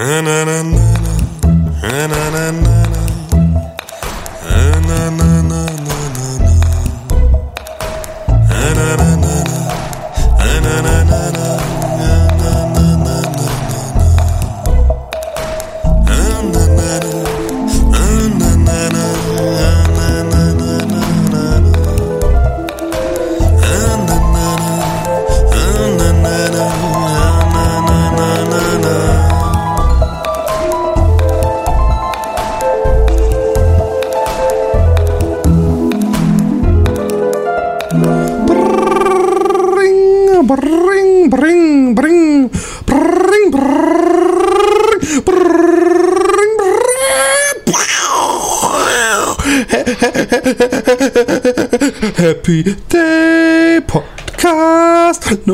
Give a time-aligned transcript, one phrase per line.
[0.00, 0.62] na na na
[1.82, 2.19] na na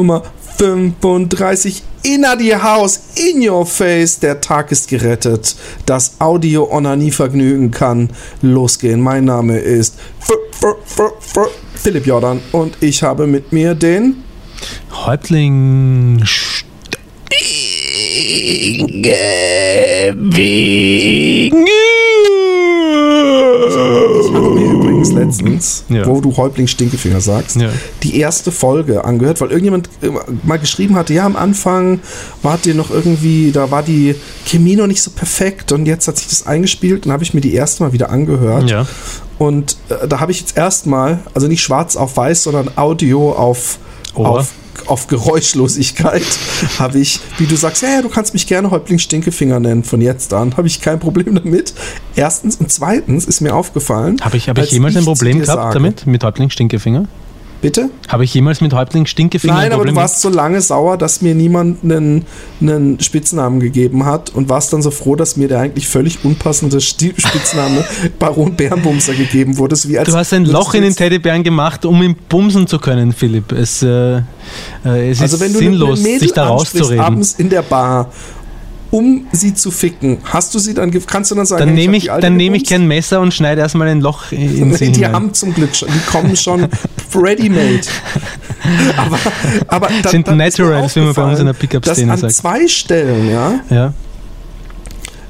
[0.06, 0.22] Nummer
[0.58, 4.20] 35 Inna die Haus, in your face.
[4.20, 5.56] Der Tag ist gerettet.
[5.84, 9.00] Das Audio-Onanie-Vergnügen kann losgehen.
[9.00, 14.22] Mein Name ist F F F F Philipp Jordan und ich habe mit mir den
[14.92, 16.22] Häuptling.
[16.22, 16.64] Ich
[24.32, 26.04] habe mir übrigens letztens, Ja.
[26.06, 27.68] wo du Häuptling Stinkefinger sagst, Ja.
[28.02, 30.08] die erste Folge angehört, weil irgendjemand äh,
[30.42, 32.00] mal geschrieben hatte, ja, am Anfang
[32.42, 36.18] wart ihr noch irgendwie, da war die Chemie noch nicht so perfekt und jetzt hat
[36.18, 38.68] sich das eingespielt und habe ich mir die erste mal wieder angehört.
[38.68, 38.86] Ja.
[39.38, 43.78] Und äh, da habe ich jetzt erstmal, also nicht schwarz auf weiß, sondern Audio auf,
[44.14, 44.40] Ohr.
[44.40, 44.52] auf,
[44.86, 46.22] auf Geräuschlosigkeit,
[46.78, 50.00] habe ich, wie du sagst, ja, ja, du kannst mich gerne Häuptling Stinkefinger nennen von
[50.00, 51.74] jetzt an, habe ich kein Problem damit.
[52.14, 54.18] Erstens und zweitens ist mir aufgefallen.
[54.20, 56.06] Habe ich, hab ich als jemals ein Problem gehabt sage- damit?
[56.06, 57.06] Mit Häuptling Stinkefinger?
[57.62, 57.90] Bitte?
[58.08, 60.98] Habe ich jemals mit Häuptling Stinkefinger Nein, ein aber Problem du warst so lange sauer,
[60.98, 62.26] dass mir niemand einen,
[62.60, 66.80] einen Spitznamen gegeben hat und warst dann so froh, dass mir der eigentlich völlig unpassende
[66.82, 67.84] Spitzname
[68.18, 69.74] Baron Bärenbumser gegeben wurde.
[69.74, 73.52] So Du hast ein Loch in den Teddybären gemacht, um ihn bumsen zu können, Philipp.
[73.52, 74.22] Es, äh, äh,
[75.10, 77.00] es Also ist wenn du sinnlos, sich da rauszureden.
[77.00, 78.10] abends in der Bar,
[78.96, 81.96] um sie zu ficken, hast du sie dann, kannst du dann sagen, Dann hey, nehme
[81.98, 84.94] ich, Alte dann nehme ich kein Messer und schneide erstmal ein Loch in sie Die
[85.00, 85.12] hinein.
[85.12, 86.66] haben zum Glück schon, die kommen schon
[87.14, 87.80] ready-made.
[88.96, 89.18] Aber,
[89.68, 92.34] aber dann, Sind dann Naturals, wie man bei uns in der Pickup-Szene dass an sagt.
[92.34, 93.92] zwei Stellen, ja, Ja.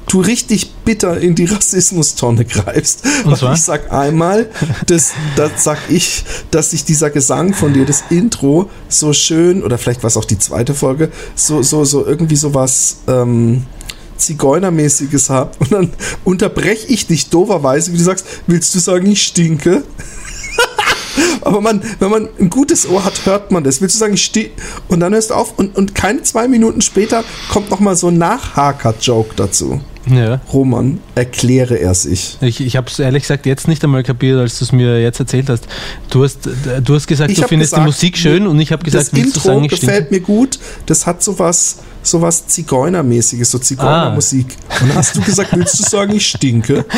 [0.09, 3.03] Du richtig bitter in die Rassismustonne greifst.
[3.25, 3.55] Und zwar?
[3.55, 4.49] ich sag einmal,
[4.87, 9.79] das, das sag ich, dass sich dieser Gesang von dir, das Intro, so schön, oder
[9.79, 13.65] vielleicht war es auch die zweite Folge, so, so, so irgendwie sowas, ähm,
[14.17, 15.93] Zigeunermäßiges hab und dann
[16.25, 19.85] unterbreche ich dich doverweise, wie du sagst, willst du sagen, ich stinke?
[21.43, 23.81] Aber man, wenn man ein gutes Ohr hat, hört man das.
[23.81, 24.51] Willst du sagen, ich stehe
[24.89, 28.09] und dann hörst du auf und, und keine zwei Minuten später kommt noch mal so
[28.09, 29.81] ein Nachhaker-Joke dazu.
[30.07, 30.41] Ja.
[30.53, 32.39] Roman, erkläre er sich.
[32.41, 35.21] Ich, ich habe es ehrlich gesagt jetzt nicht einmal kapiert, als du es mir jetzt
[35.21, 35.67] erzählt hast.
[36.11, 36.49] Du hast,
[36.83, 39.19] du hast gesagt, Ich du findest gesagt, die Musik schön und ich habe gesagt, das
[39.19, 39.87] Intro sagen, ich stinke?
[39.87, 40.59] gefällt mir gut.
[40.87, 44.47] Das hat sowas, sowas Zigeunermäßiges, so Zigeunermusik.
[44.69, 44.83] Ah.
[44.83, 46.85] Und dann hast du gesagt, willst du sagen, ich stinke?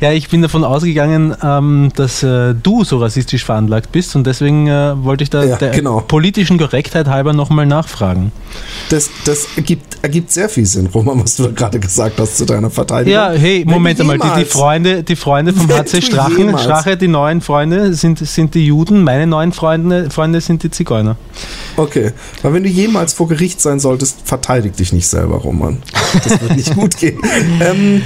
[0.00, 4.66] Ja, ich bin davon ausgegangen, ähm, dass äh, du so rassistisch veranlagt bist und deswegen
[4.66, 6.00] äh, wollte ich da Ja, der genau.
[6.00, 8.32] politischen Korrektheit halber nochmal nachfragen.
[8.88, 12.70] Das, das ergibt, ergibt sehr viel Sinn, Roman, was du gerade gesagt hast zu deiner
[12.70, 13.12] Verteidigung.
[13.12, 17.08] Ja, hey, Moment einmal, die, die Freunde, die Freunde vom HC Strachen, jemals- Strache, die
[17.08, 21.16] neuen Freunde sind, sind die Juden, meine neuen Freunde, Freunde sind die Zigeuner.
[21.76, 22.12] Okay,
[22.42, 25.82] weil wenn du jemals vor Gericht sein solltest, verteidig dich nicht selber, Roman.
[26.24, 27.20] Das wird nicht gut gehen.
[27.60, 28.02] Ähm,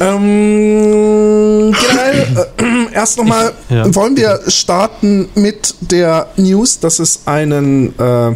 [0.00, 3.94] ähm, generell, äh, erst nochmal, ja.
[3.94, 8.34] wollen wir starten mit der News, dass es einen, äh,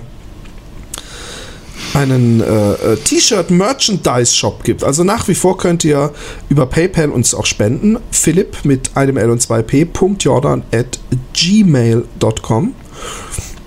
[1.95, 4.85] einen äh, T-Shirt-Merchandise-Shop gibt.
[4.85, 6.13] Also nach wie vor könnt ihr
[6.49, 7.99] über PayPal uns auch spenden.
[8.11, 9.89] Philipp mit einem L und 2P.
[10.19, 10.99] Jordan at
[11.33, 12.75] gmail.com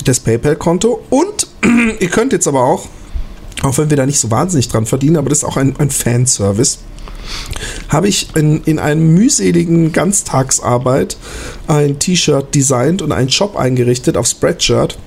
[0.04, 1.02] das PayPal-Konto.
[1.10, 1.48] Und
[2.00, 2.88] ihr könnt jetzt aber auch,
[3.64, 5.90] auch wenn wir da nicht so wahnsinnig dran verdienen, aber das ist auch ein, ein
[5.90, 6.80] Fanservice,
[7.90, 11.18] habe ich in, in einem mühseligen Ganztagsarbeit
[11.68, 14.98] ein T-Shirt designt und einen Shop eingerichtet auf Spreadshirt.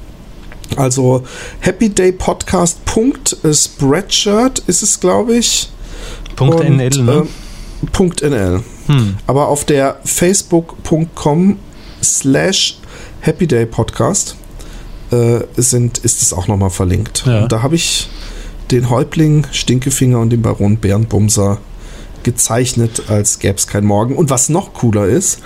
[0.76, 1.24] Also
[1.60, 5.70] happydaypodcast.spreadshirt ist es, glaube ich.
[6.36, 7.26] Punkt Und, NL, ne?
[7.92, 8.62] Punkt NL.
[8.86, 9.16] Hm.
[9.26, 11.58] Aber auf der facebook.com
[12.02, 12.78] slash
[13.22, 14.36] happydaypodcast
[15.10, 17.24] äh, sind, ist es auch nochmal verlinkt.
[17.26, 17.42] Ja.
[17.42, 18.08] Und da habe ich
[18.70, 21.58] den Häuptling Stinkefinger und den Baron Bärenbumser
[22.22, 24.16] gezeichnet, als gäbe es kein Morgen.
[24.16, 25.40] Und was noch cooler ist,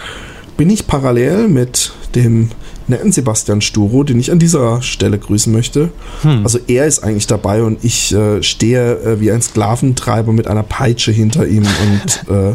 [0.57, 2.51] bin ich parallel mit dem
[2.89, 5.91] netten Sebastian Sturo, den ich an dieser Stelle grüßen möchte.
[6.23, 6.43] Hm.
[6.43, 10.63] Also er ist eigentlich dabei und ich äh, stehe äh, wie ein Sklaventreiber mit einer
[10.63, 12.55] Peitsche hinter ihm und, äh,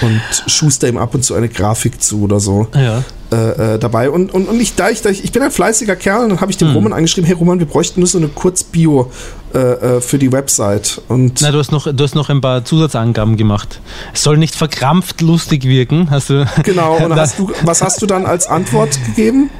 [0.00, 2.68] und schuster ihm ab und zu eine Grafik zu oder so.
[2.74, 3.02] Ja.
[3.34, 4.10] Äh, äh, dabei.
[4.10, 6.40] Und, und, und ich, da ich, da ich, ich bin ein fleißiger Kerl, und dann
[6.40, 6.74] habe ich dem hm.
[6.76, 9.10] Roman angeschrieben, hey Roman, wir bräuchten nur so eine Kurzbio
[9.52, 11.00] äh, äh, für die Website.
[11.08, 13.80] Und Na, du hast, noch, du hast noch ein paar Zusatzangaben gemacht.
[14.12, 16.46] Es soll nicht verkrampft lustig wirken, hast du.
[16.62, 19.50] Genau, und hast du, was hast du dann als Antwort gegeben?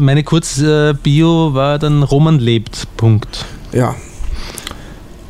[0.00, 2.86] Meine Kurzbio war dann Roman lebt.
[2.98, 3.46] Punkt.
[3.72, 3.94] Ja,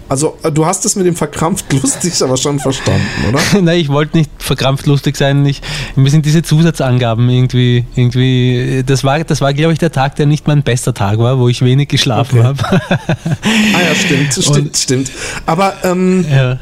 [0.08, 3.40] also, äh, du hast es mit dem verkrampft lustig aber schon verstanden, oder?
[3.62, 5.44] Nein, ich wollte nicht verkrampft lustig sein.
[5.46, 5.62] Ich,
[5.96, 10.26] mir sind diese Zusatzangaben irgendwie, irgendwie, das war, das war, glaube ich, der Tag, der
[10.26, 12.48] nicht mein bester Tag war, wo ich wenig geschlafen okay.
[12.48, 12.80] habe.
[12.92, 15.10] ah ja, stimmt, stimmt, Und, stimmt.
[15.46, 16.58] Aber, ähm, ja.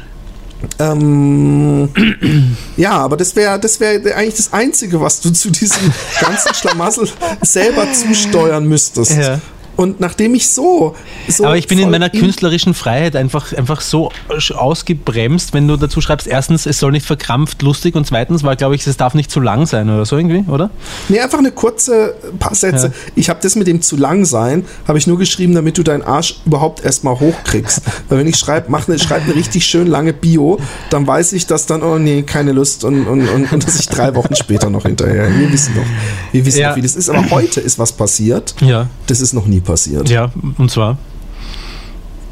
[0.78, 1.88] Ähm,
[2.76, 7.08] ja, aber das wäre das wäre eigentlich das Einzige, was du zu diesem ganzen Schlamassel
[7.42, 9.18] selber zusteuern müsstest.
[9.18, 9.40] Ja.
[9.76, 10.94] Und nachdem ich so.
[11.28, 14.10] so Aber ich bin in meiner künstlerischen Freiheit einfach, einfach so
[14.54, 18.74] ausgebremst, wenn du dazu schreibst, erstens, es soll nicht verkrampft lustig und zweitens war, glaube
[18.74, 20.70] ich, es darf nicht zu lang sein oder so irgendwie, oder?
[21.08, 22.88] Nee, einfach eine kurze paar Sätze.
[22.88, 22.92] Ja.
[23.14, 26.02] Ich habe das mit dem zu lang sein, habe ich nur geschrieben, damit du deinen
[26.02, 27.82] Arsch überhaupt erstmal hochkriegst.
[28.08, 30.58] Weil wenn ich schreibe, mach eine, schreib eine richtig schön lange Bio,
[30.90, 33.88] dann weiß ich, dass dann, oh nee, keine Lust und, und, und, und dass ich
[33.88, 35.28] drei Wochen später noch hinterher.
[35.34, 35.84] Wir wissen doch,
[36.32, 36.70] wir wissen ja.
[36.70, 37.08] doch, wie das ist.
[37.08, 38.54] Aber heute ist was passiert.
[38.60, 38.88] Ja.
[39.06, 40.08] Das ist noch nie passiert.
[40.08, 40.98] Ja, und zwar?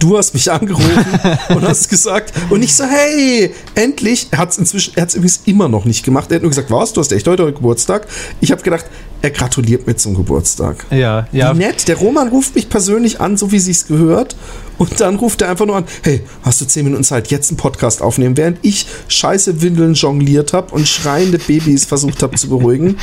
[0.00, 1.04] Du hast mich angerufen
[1.50, 4.28] und hast gesagt, und ich so, hey, endlich.
[4.30, 6.30] Er hat es inzwischen, er hat es übrigens immer noch nicht gemacht.
[6.30, 8.06] Er hat nur gesagt, was, du hast echt heute Geburtstag.
[8.40, 8.86] Ich habe gedacht,
[9.20, 10.86] er gratuliert mir zum Geburtstag.
[10.90, 11.54] Ja, ja.
[11.54, 11.86] Wie nett.
[11.86, 14.36] Der Roman ruft mich persönlich an, so wie sich's gehört.
[14.80, 17.58] Und dann ruft er einfach nur an, hey, hast du zehn Minuten Zeit, jetzt einen
[17.58, 22.96] Podcast aufnehmen, während ich scheiße Windeln jongliert habe und schreiende Babys versucht habe zu beruhigen.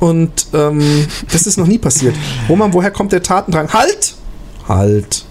[0.00, 2.16] Und ähm, das ist noch nie passiert.
[2.48, 3.72] Roman, woher kommt der Tatendrang?
[3.72, 4.16] Halt!
[4.66, 5.24] Halt.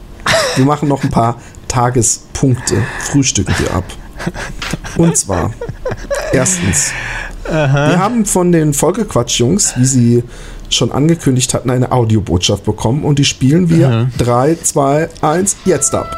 [0.56, 3.84] Wir machen noch ein paar Tagespunkte, frühstücken wir ab.
[4.96, 5.54] Und zwar,
[6.32, 6.92] erstens,
[7.44, 7.90] Aha.
[7.90, 10.24] wir haben von den Folgequatsch-Jungs, wie sie
[10.74, 16.16] schon angekündigt hatten, eine Audiobotschaft bekommen und die spielen wir 3, 2, 1, jetzt ab.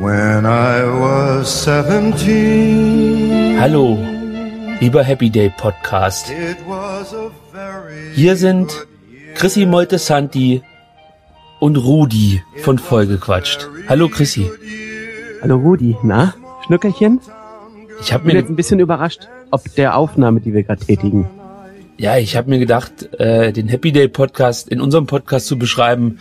[0.00, 3.58] When I was 17.
[3.60, 3.98] Hallo,
[4.80, 6.32] lieber Happy Day Podcast.
[8.14, 8.86] Hier sind
[9.34, 10.62] Chrissy Moltesanti
[11.60, 13.68] und Rudi von Vollgequatscht.
[13.88, 14.50] Hallo Chrissy.
[15.42, 16.34] Hallo Rudi, na,
[16.66, 17.20] Schnückerchen?
[18.00, 21.28] Ich habe mir jetzt ein bisschen überrascht, ob der Aufnahme, die wir gerade tätigen.
[21.96, 26.18] Ja, ich habe mir gedacht, äh, den Happy Day Podcast in unserem Podcast zu beschreiben,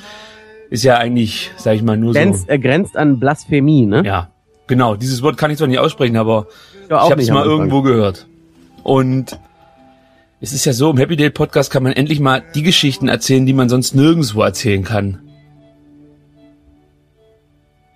[0.72, 2.48] ist ja eigentlich, sag ich mal, nur grenzt, so.
[2.48, 4.04] Er grenzt an Blasphemie, ne?
[4.04, 4.32] Ja,
[4.66, 4.96] genau.
[4.96, 6.48] Dieses Wort kann ich zwar nicht aussprechen, aber
[6.90, 8.26] ja, ich habe es mal irgendwo gehört.
[8.82, 9.40] Und
[10.42, 13.46] es ist ja so, im Happy Day Podcast kann man endlich mal die Geschichten erzählen,
[13.46, 15.20] die man sonst nirgendwo erzählen kann.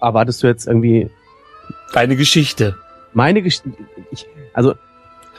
[0.01, 1.09] Erwartest du jetzt irgendwie
[1.93, 2.75] deine Geschichte?
[3.13, 3.69] Meine Geschichte.
[4.53, 4.75] Also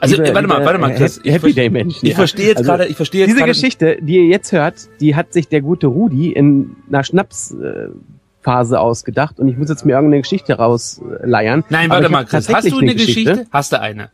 [0.02, 1.20] also liebe, warte mal, warte mal, Chris.
[1.22, 2.04] Ich Happy Day Menschen.
[2.04, 2.16] Ich ja.
[2.16, 5.32] verstehe jetzt also, gerade, ich verstehe jetzt Diese Geschichte, die ihr jetzt hört, die hat
[5.32, 10.54] sich der gute Rudi in einer Schnapsphase ausgedacht und ich muss jetzt mir irgendeine Geschichte
[10.54, 11.62] rausleiern.
[11.70, 13.30] Nein, warte mal, Chris, hast du eine Geschichte?
[13.30, 13.46] Geschichte?
[13.52, 14.10] Hast du eine?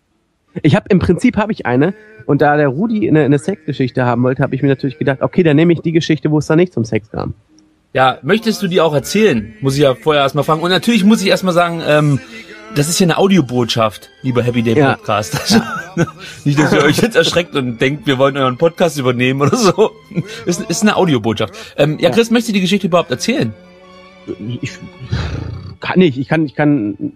[0.63, 1.95] Ich habe im Prinzip habe ich eine
[2.27, 5.43] und da der Rudi eine, eine Sexgeschichte haben wollte, habe ich mir natürlich gedacht, okay,
[5.43, 7.33] dann nehme ich die Geschichte, wo es da nicht zum Sex kam.
[7.95, 9.55] Ja, möchtest du die auch erzählen?
[9.61, 10.61] Muss ich ja vorher erstmal fragen.
[10.61, 12.21] Und natürlich muss ich erstmal sagen, ähm,
[12.75, 15.51] das ist ja eine Audiobotschaft, lieber Happy Day Podcast.
[15.51, 15.75] Ja.
[15.99, 16.13] Also,
[16.45, 19.91] nicht, dass ihr euch jetzt erschreckt und denkt, wir wollen euren Podcast übernehmen oder so.
[20.47, 21.55] Ist, ist eine Audiobotschaft.
[21.77, 23.53] Ähm, ja, Chris, möchtest du die Geschichte überhaupt erzählen?
[24.61, 24.79] Ich
[25.81, 26.19] kann nicht.
[26.19, 27.15] Ich kann, ich kann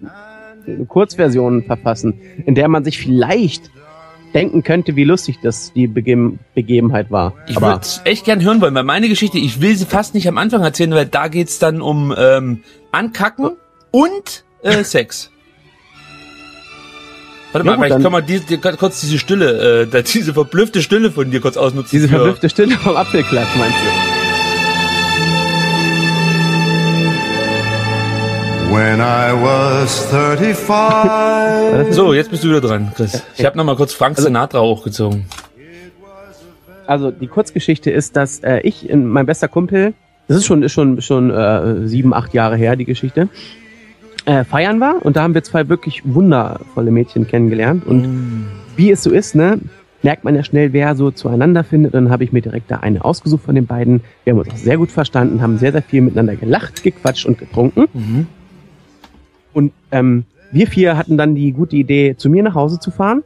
[0.67, 3.71] eine Kurzversion verfassen, in der man sich vielleicht
[4.35, 7.35] denken könnte, wie lustig das die Bege Begebenheit war.
[7.47, 10.39] Ich würde echt gern hören wollen, weil meine Geschichte, ich will sie fast nicht am
[10.39, 13.53] Anfang erzählen, weil da geht's dann um ähm, Ankacken
[13.91, 15.31] und äh, Sex.
[17.53, 21.11] Warte mal, ja, vielleicht kann man die, die, kurz diese Stille, äh, diese verblüffte Stille
[21.11, 21.91] von dir kurz ausnutzen.
[21.93, 24.22] Diese verblüffte Stille vom Apfelklatsch, meinst du?
[28.73, 31.95] When I was 35.
[31.95, 33.23] so, jetzt bist du wieder dran, Chris.
[33.37, 35.27] Ich habe noch mal kurz Frank also, Sinatra hochgezogen.
[36.87, 39.93] Also die Kurzgeschichte ist, dass äh, ich, in, mein bester Kumpel,
[40.27, 43.29] das ist schon ist schon schon äh, sieben, acht Jahre her die Geschichte,
[44.25, 48.47] äh, feiern war und da haben wir zwei wirklich wundervolle Mädchen kennengelernt und mm.
[48.77, 49.59] wie es so ist, ne?
[50.01, 51.93] merkt man ja schnell, wer so zueinander findet.
[51.93, 54.01] Und dann habe ich mir direkt da eine ausgesucht von den beiden.
[54.25, 57.37] Wir haben uns auch sehr gut verstanden, haben sehr, sehr viel miteinander gelacht, gequatscht und
[57.37, 57.87] getrunken.
[57.93, 58.27] Mhm.
[59.53, 63.23] Und ähm, wir vier hatten dann die gute Idee, zu mir nach Hause zu fahren.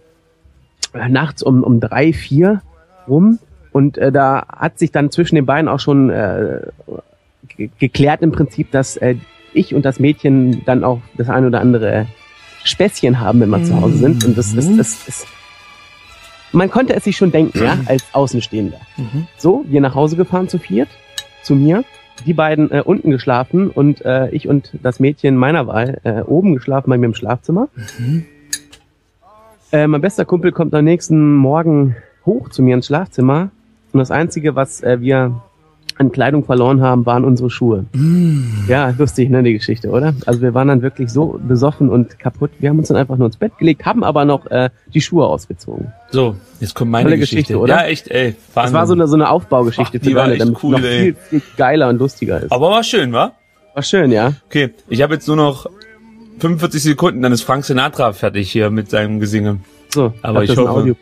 [0.93, 2.63] Äh, nachts um, um drei, vier
[3.09, 3.39] rum.
[3.73, 6.61] Und äh, da hat sich dann zwischen den beiden auch schon äh,
[7.57, 9.17] ge- geklärt im Prinzip, dass äh,
[9.53, 12.07] ich und das Mädchen dann auch das ein oder andere
[12.65, 14.25] Späßchen haben, wenn wir zu Hause sind.
[14.25, 15.27] Und das ist, das ist
[16.53, 18.79] man konnte es sich schon denken, ja, als Außenstehender.
[18.97, 19.27] Mhm.
[19.37, 20.89] So, wir nach Hause gefahren zu viert,
[21.43, 21.85] zu mir,
[22.25, 26.55] die beiden äh, unten geschlafen und äh, ich und das Mädchen meiner Wahl äh, oben
[26.55, 27.69] geschlafen bei mir im Schlafzimmer.
[29.73, 33.51] Äh, mein bester Kumpel kommt am nächsten Morgen hoch zu mir ins Schlafzimmer
[33.93, 35.43] und das Einzige, was äh, wir
[35.99, 37.87] an Kleidung verloren haben, waren unsere Schuhe.
[38.69, 40.15] Ja, lustig, ne, die Geschichte, oder?
[40.27, 42.51] Also wir waren dann wirklich so besoffen und kaputt.
[42.59, 45.27] Wir haben uns dann einfach nur ins Bett gelegt, haben aber noch äh, die Schuhe
[45.27, 45.93] ausgezogen.
[46.11, 47.37] So, jetzt kommt meine Tolle Geschichte.
[47.55, 47.77] Geschichte, oder?
[47.77, 48.35] Ja, echt, ey.
[48.55, 48.75] Das Wahnsinn.
[48.75, 51.01] war so eine, so eine Aufbaugeschichte Ach, die für war echt damit cool, noch ey.
[51.01, 52.53] viel, viel geiler und lustiger ist.
[52.53, 53.33] Aber war schön, wa?
[53.75, 54.33] War schön, ja.
[54.47, 55.67] Okay, ich habe jetzt nur noch
[56.41, 59.59] 45 Sekunden, dann ist Frank Sinatra fertig hier mit seinem Gesinge.
[59.89, 60.97] So, Aber ich das ein hoffe- Audio.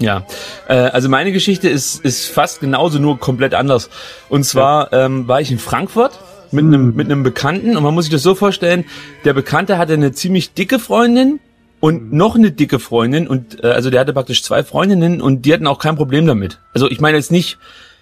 [0.00, 0.24] Ja,
[0.66, 3.90] äh, also meine Geschichte ist, ist fast genauso, nur komplett anders.
[4.30, 6.18] Und zwar ähm, war ich in Frankfurt
[6.52, 8.84] mit einem mit einem Bekannten und man muss sich das so vorstellen,
[9.24, 11.38] der Bekannte hatte eine ziemlich dicke Freundin
[11.80, 15.52] und noch eine dicke Freundin und äh, also der hatte praktisch zwei Freundinnen und die
[15.52, 16.58] hatten auch kein Problem damit.
[16.72, 17.58] Also ich meine jetzt nicht,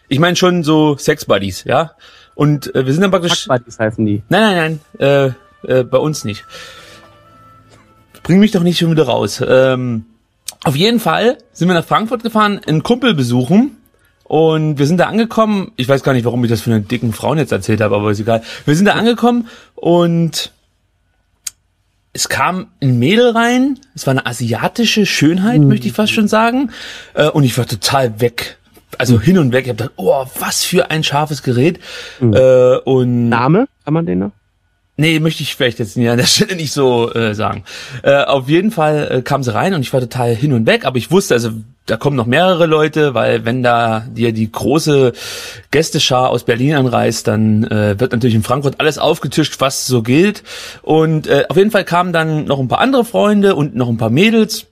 [0.09, 1.93] ich meine schon so Sex Buddies, ja.
[2.35, 4.23] Und äh, wir sind dann praktisch Fuckbuddies heißen die.
[4.29, 5.35] Nein, nein, nein,
[5.67, 6.45] äh, äh, bei uns nicht.
[8.23, 9.43] Bring mich doch nicht schon wieder raus.
[9.47, 10.05] Ähm,
[10.65, 13.77] auf jeden Fall sind wir nach Frankfurt gefahren, einen Kumpel besuchen.
[14.25, 15.73] Und wir sind da angekommen.
[15.77, 18.11] Ich weiß gar nicht, warum ich das für einen dicken Frauen jetzt erzählt habe, aber
[18.11, 18.43] ist egal.
[18.67, 20.53] Wir sind da angekommen und
[22.13, 23.79] es kam ein Mädel rein.
[23.95, 26.71] Es war eine asiatische Schönheit, möchte ich fast schon sagen.
[27.15, 28.59] Äh, Und ich war total weg.
[28.99, 29.65] Also hin und weg.
[29.65, 31.79] Ich habe gedacht, oh, was für ein scharfes Gerät.
[32.21, 33.67] Äh, und Name?
[33.85, 34.33] Kann man den noch?
[35.01, 37.63] Nee, möchte ich vielleicht jetzt an der Stelle nicht so äh, sagen.
[38.03, 40.85] Äh, auf jeden Fall äh, kam sie rein und ich war total hin und weg,
[40.85, 41.51] aber ich wusste, also
[41.87, 45.13] da kommen noch mehrere Leute, weil wenn da dir die große
[45.71, 50.43] Gästeschar aus Berlin anreist, dann äh, wird natürlich in Frankfurt alles aufgetischt, was so gilt.
[50.83, 53.99] Und äh, auf jeden Fall kamen dann noch ein paar andere Freunde und noch ein
[53.99, 54.67] paar Mädels.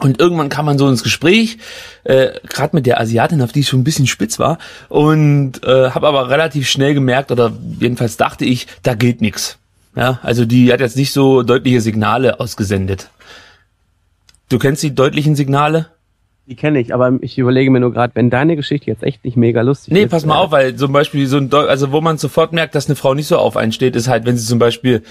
[0.00, 1.58] Und irgendwann kam man so ins Gespräch,
[2.04, 5.90] äh, gerade mit der Asiatin, auf die ich schon ein bisschen spitz war, und äh,
[5.90, 9.58] habe aber relativ schnell gemerkt, oder jedenfalls dachte ich, da geht nix.
[9.96, 13.10] Ja, also die hat jetzt nicht so deutliche Signale ausgesendet.
[14.48, 15.86] Du kennst die deutlichen Signale?
[16.46, 19.36] Die kenne ich, aber ich überlege mir nur gerade, wenn deine Geschichte jetzt echt nicht
[19.36, 20.10] mega lustig Nee, ist.
[20.10, 22.74] pass mal äh, auf, weil zum Beispiel so ein, Deu also wo man sofort merkt,
[22.74, 25.02] dass eine Frau nicht so auf einen steht, ist halt, wenn sie zum Beispiel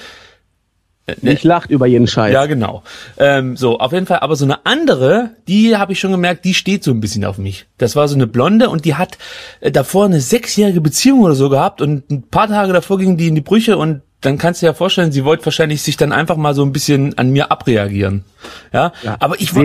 [1.22, 2.34] Ich lacht über jeden Scheiß.
[2.34, 2.84] Ja, genau.
[3.18, 4.20] Ähm, so, auf jeden Fall.
[4.20, 7.38] Aber so eine andere, die habe ich schon gemerkt, die steht so ein bisschen auf
[7.38, 7.66] mich.
[7.78, 9.18] Das war so eine Blonde und die hat
[9.62, 13.28] äh, davor eine sechsjährige Beziehung oder so gehabt und ein paar Tage davor ging die
[13.28, 16.12] in die Brüche und dann kannst du dir ja vorstellen, sie wollte wahrscheinlich sich dann
[16.12, 18.26] einfach mal so ein bisschen an mir abreagieren.
[18.74, 19.64] Ja, Ja, aber ich war,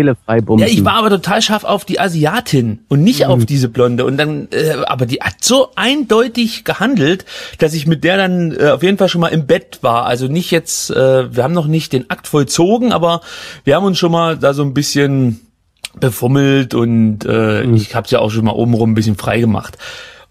[0.59, 4.05] ja, ich war aber total scharf auf die Asiatin und nicht auf diese Blonde.
[4.05, 7.25] Und dann, äh, aber die hat so eindeutig gehandelt,
[7.59, 10.07] dass ich mit der dann äh, auf jeden Fall schon mal im Bett war.
[10.07, 13.23] Also nicht jetzt, äh, wir haben noch nicht den Akt vollzogen, aber
[13.65, 15.41] wir haben uns schon mal da so ein bisschen
[15.99, 19.79] befummelt und äh, ich habe ja auch schon mal obenrum ein bisschen frei gemacht.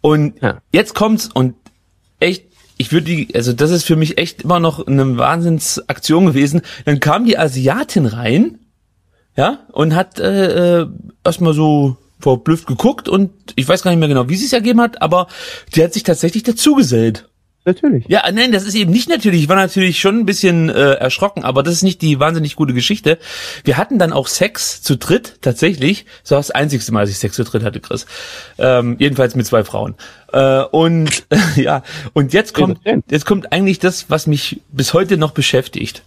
[0.02, 0.58] Und Ja.
[0.72, 1.56] jetzt kommt's und
[2.20, 2.46] echt,
[2.78, 6.62] ich würde die, also das ist für mich echt immer noch eine Wahnsinnsaktion gewesen.
[6.86, 8.60] Dann kam die Asiatin rein,
[9.36, 10.88] ja, und hat äh, äh,
[11.24, 14.80] erstmal so verblüfft geguckt und ich weiß gar nicht mehr genau, wie sie es ergeben
[14.82, 15.28] hat, aber
[15.76, 17.30] die hat sich tatsächlich dazugesellt.
[17.66, 18.06] Natürlich.
[18.10, 19.44] Ja, nein, das ist eben nicht natürlich.
[19.44, 22.74] Ich war natürlich schon ein bisschen äh, erschrocken, aber das ist nicht die wahnsinnig gute
[22.74, 23.18] Geschichte.
[23.64, 26.06] Wir hatten dann auch Sex zu dritt, tatsächlich.
[26.24, 28.06] Das war das einzigste Mal, dass ich Sex zu dritt hatte, Chris.
[28.58, 29.96] Ähm, jedenfalls mit zwei Frauen.
[30.34, 32.80] Äh, und ja, und jetzt kommt,
[33.10, 36.04] jetzt kommt eigentlich das, was mich bis heute noch beschäftigt.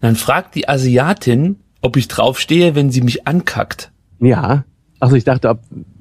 [0.00, 3.90] Dann fragt die Asiatin, ob ich draufstehe, wenn sie mich ankackt.
[4.20, 4.64] Ja.
[5.00, 5.60] Also ich dachte, ob.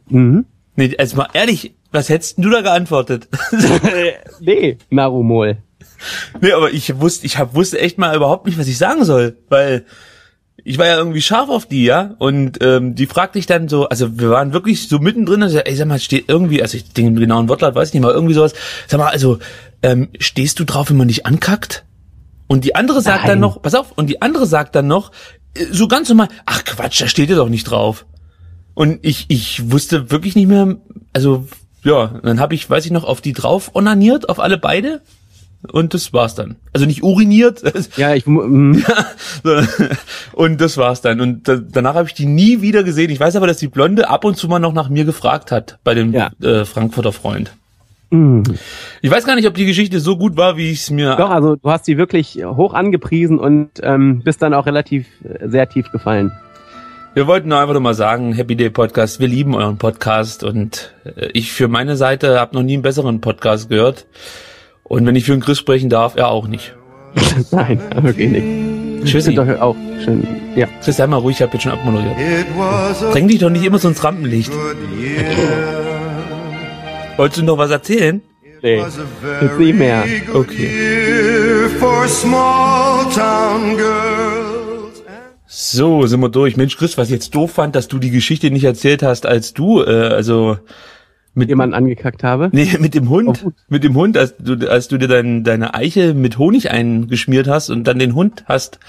[0.09, 0.45] Mhm.
[0.75, 3.27] Nee, also mal ehrlich, was hättest du da geantwortet?
[4.39, 5.57] Nee, Narumol.
[6.41, 9.37] Nee, aber ich wusste, ich hab, wusste echt mal überhaupt nicht, was ich sagen soll,
[9.49, 9.85] weil
[10.63, 13.87] ich war ja irgendwie scharf auf die, ja, und ähm, die fragte ich dann so,
[13.87, 17.15] also wir waren wirklich so mittendrin, also, ey, sag mal, steht irgendwie, also ich den
[17.15, 18.53] genauen Wortlaut weiß ich nicht mal, irgendwie sowas,
[18.87, 19.39] sag mal, also
[19.83, 21.85] ähm, stehst du drauf, wenn man dich ankackt?
[22.47, 23.29] Und die andere sagt Nein.
[23.29, 25.11] dann noch, pass auf, und die andere sagt dann noch,
[25.55, 28.05] äh, so ganz normal, ach Quatsch, da steht ja doch nicht drauf.
[28.73, 30.77] Und ich, ich wusste wirklich nicht mehr,
[31.13, 31.47] also
[31.85, 34.99] ja, dann habe ich, weiß ich noch, auf die drauf onaniert, auf alle beide.
[35.71, 36.57] und das war's dann.
[36.73, 37.63] Also nicht uriniert.
[37.97, 38.25] Ja, ich.
[38.27, 38.79] Mm.
[40.33, 41.21] und das war's dann.
[41.21, 43.09] Und da, danach habe ich die nie wieder gesehen.
[43.09, 45.79] Ich weiß aber, dass die Blonde ab und zu mal noch nach mir gefragt hat
[45.83, 46.29] bei dem Ja.
[46.43, 47.53] äh, Frankfurter Freund.
[48.11, 48.43] Mm.
[49.01, 51.15] Ich weiß gar nicht, ob die Geschichte so gut war, wie ich es mir.
[51.15, 55.47] Doch, also du hast sie wirklich hoch angepriesen und ähm, bist dann auch relativ äh,
[55.49, 56.31] sehr tief gefallen.
[57.15, 60.93] Wir wollten nur einfach nur mal sagen, Happy Day Podcast, wir lieben euren Podcast und
[61.05, 64.05] äh, ich für meine Seite habe noch nie einen besseren Podcast gehört.
[64.84, 66.75] Und wenn ich für den Chris sprechen darf, er auch nicht.
[67.51, 68.43] Nein, wirklich nicht.
[68.43, 69.38] Nicht.
[69.38, 70.27] doch auch schön.
[70.57, 70.67] Ja.
[70.84, 72.19] Chris, sei mal ruhig, ich habe jetzt schon abmoderiert.
[72.19, 74.51] It was a Dräng dich doch nicht immer so ins Rampenlicht.
[77.15, 78.22] Wolltest du noch was erzählen?
[78.62, 78.81] Nee.
[78.81, 79.03] Was a
[79.41, 80.03] Jetzt nicht mehr.
[80.34, 80.69] Okay.
[85.57, 86.57] So, sind wir durch.
[86.57, 89.53] Mensch, Chris, was ich jetzt doof fand, dass du die Geschichte nicht erzählt hast, als
[89.53, 90.57] du, äh, also
[91.33, 92.50] mit Jemanden angekackt habe.
[92.51, 93.41] Nee, mit dem Hund.
[93.45, 97.47] Oh, mit dem Hund, als du, als du dir dein, deine Eiche mit Honig eingeschmiert
[97.47, 98.79] hast und dann den Hund hast.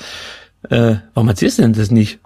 [0.69, 2.19] Äh, warum erzählst du denn das nicht?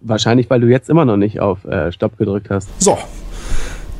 [0.00, 2.68] Wahrscheinlich, weil du jetzt immer noch nicht auf äh, Stopp gedrückt hast.
[2.80, 2.96] So.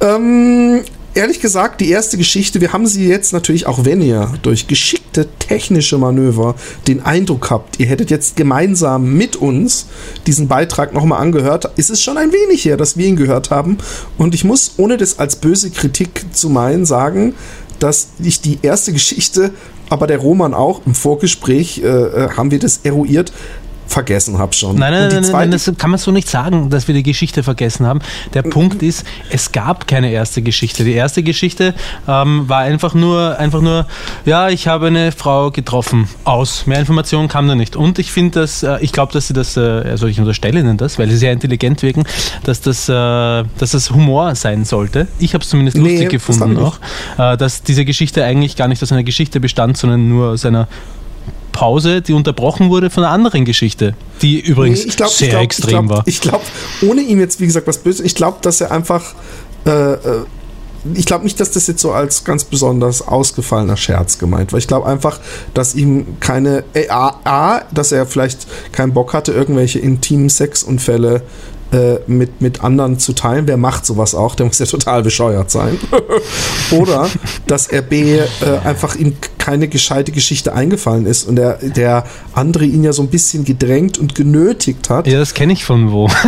[0.01, 0.83] Ähm,
[1.15, 5.29] ehrlich gesagt, die erste Geschichte, wir haben sie jetzt natürlich, auch wenn ihr durch geschickte
[5.39, 6.55] technische Manöver
[6.87, 9.87] den Eindruck habt, ihr hättet jetzt gemeinsam mit uns
[10.27, 13.79] diesen Beitrag nochmal angehört, ist es schon ein wenig her, dass wir ihn gehört haben.
[14.19, 17.35] Und ich muss, ohne das als böse Kritik zu meinen, sagen,
[17.79, 19.53] dass ich die erste Geschichte,
[19.89, 23.33] aber der Roman auch im Vorgespräch äh, äh, haben wir das eruiert,
[23.91, 24.77] vergessen hab schon.
[24.77, 27.87] Nein, nein, nein, nein, das kann man so nicht sagen, dass wir die Geschichte vergessen
[27.87, 28.01] haben.
[28.35, 30.85] Der Punkt ist, es gab keine erste Geschichte.
[30.85, 31.75] Die erste Geschichte
[32.07, 33.87] ähm, war einfach nur, einfach nur,
[34.25, 36.09] ja, ich habe eine Frau getroffen.
[36.25, 36.67] Aus.
[36.67, 37.77] Mehr Informationen kam da nicht.
[37.77, 40.77] Und ich finde das, äh, ich glaube, dass sie das, äh, also ich unterstelle ihnen
[40.77, 42.05] das, weil sie sehr intelligent wirken,
[42.45, 45.09] dass das, äh, dass das Humor sein sollte.
[45.19, 46.79] Ich habe es zumindest Nee, lustig das gefunden auch,
[47.19, 50.69] äh, dass diese Geschichte eigentlich gar nicht aus einer Geschichte bestand, sondern nur aus einer
[51.61, 55.31] Pause, die unterbrochen wurde von einer anderen Geschichte, die übrigens Nee, ich glaub, sehr ich
[55.33, 56.03] glaub, extrem ich glaub, war.
[56.07, 56.45] Ich glaube,
[56.89, 59.13] ohne ihm jetzt, wie gesagt, was Böses, ich glaube, dass er einfach.
[59.67, 59.99] Äh, äh,
[60.95, 64.59] ich glaube nicht, dass das jetzt so als ganz besonders ausgefallener Scherz gemeint war.
[64.59, 65.21] Ich glaube einfach,
[65.53, 66.65] dass ihm keine.
[66.73, 71.25] Äh, A, A, dass er vielleicht keinen Bock hatte, irgendwelche intimen Sexunfälle
[71.73, 73.47] äh, mit, mit anderen zu teilen.
[73.47, 74.35] Wer macht sowas auch?
[74.35, 75.79] Der muss ja total bescheuert sein.
[76.73, 77.09] Oder
[77.47, 78.27] dass er B äh,
[78.65, 83.09] einfach ihm keine gescheite Geschichte eingefallen ist und der, der andere ihn ja so ein
[83.09, 85.07] bisschen gedrängt und genötigt hat.
[85.07, 86.09] Ja, das kenne ich von wo.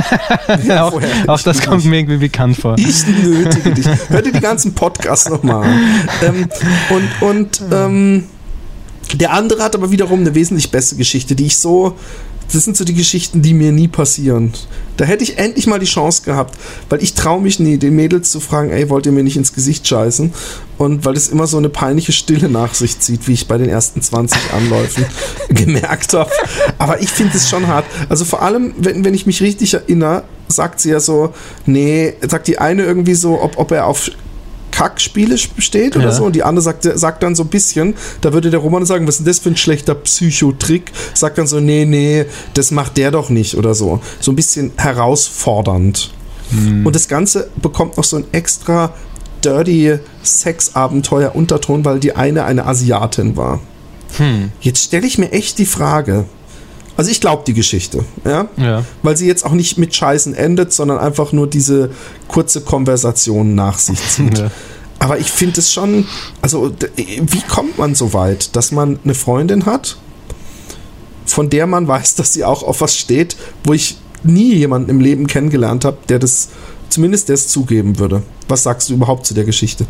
[0.67, 2.77] Ja, auch, auch das kommt mir irgendwie bekannt vor.
[2.79, 3.87] Ich nötige dich.
[4.09, 5.81] Hör dir die ganzen Podcasts nochmal an.
[6.23, 6.49] Ähm,
[6.90, 8.25] und und ähm,
[9.14, 11.97] der andere hat aber wiederum eine wesentlich bessere Geschichte, die ich so.
[12.53, 14.53] Das sind so die Geschichten, die mir nie passieren.
[14.99, 16.59] Da hätte ich endlich mal die Chance gehabt,
[16.91, 19.55] weil ich traue mich nie, den Mädels zu fragen, ey, wollt ihr mir nicht ins
[19.55, 20.33] Gesicht scheißen?
[20.77, 23.69] Und weil es immer so eine peinliche Stille nach sich zieht, wie ich bei den
[23.69, 25.05] ersten 20 Anläufen
[25.49, 26.31] gemerkt habe.
[26.79, 27.87] Aber ich finde es schon hart.
[28.09, 31.33] Also vor allem, wenn, wenn ich mich richtig erinnere, sagt sie ja so,
[31.65, 34.11] nee, sagt die eine irgendwie so, ob, ob er auf
[34.73, 36.13] Kackspiele steht oder Ja.
[36.13, 39.07] so und die andere sagt, sagt dann so ein bisschen, da würde der Roman sagen,
[39.07, 40.91] was ist denn das für ein schlechter Psychotrick?
[41.15, 44.01] Sagt dann so, nee, nee, das macht der doch nicht oder so.
[44.19, 46.13] So ein bisschen herausfordernd.
[46.85, 48.93] Und das Ganze bekommt noch so ein extra
[49.43, 53.61] dirty Sexabenteuer-Unterton, weil die eine eine Asiatin war.
[54.61, 56.25] Jetzt stelle ich mir echt die Frage.
[56.97, 58.49] Also ich glaube die Geschichte, ja?
[58.57, 58.85] Ja.
[59.03, 61.91] Weil sie jetzt auch nicht mit Scheißen endet, sondern einfach nur diese
[62.29, 64.39] kurze Konversation nach sich zieht.
[64.39, 64.51] Ja.
[64.99, 66.07] Aber ich finde es schon,
[66.43, 69.97] also wie kommt man so weit, dass man eine Freundin hat,
[71.25, 75.01] von der man weiß, dass sie auch auf was steht, wo ich nie jemanden im
[75.01, 76.51] Leben kennengelernt habe, der das
[76.89, 78.23] zumindest das zugeben würde.
[78.49, 79.87] Was sagst du überhaupt zu der Geschichte?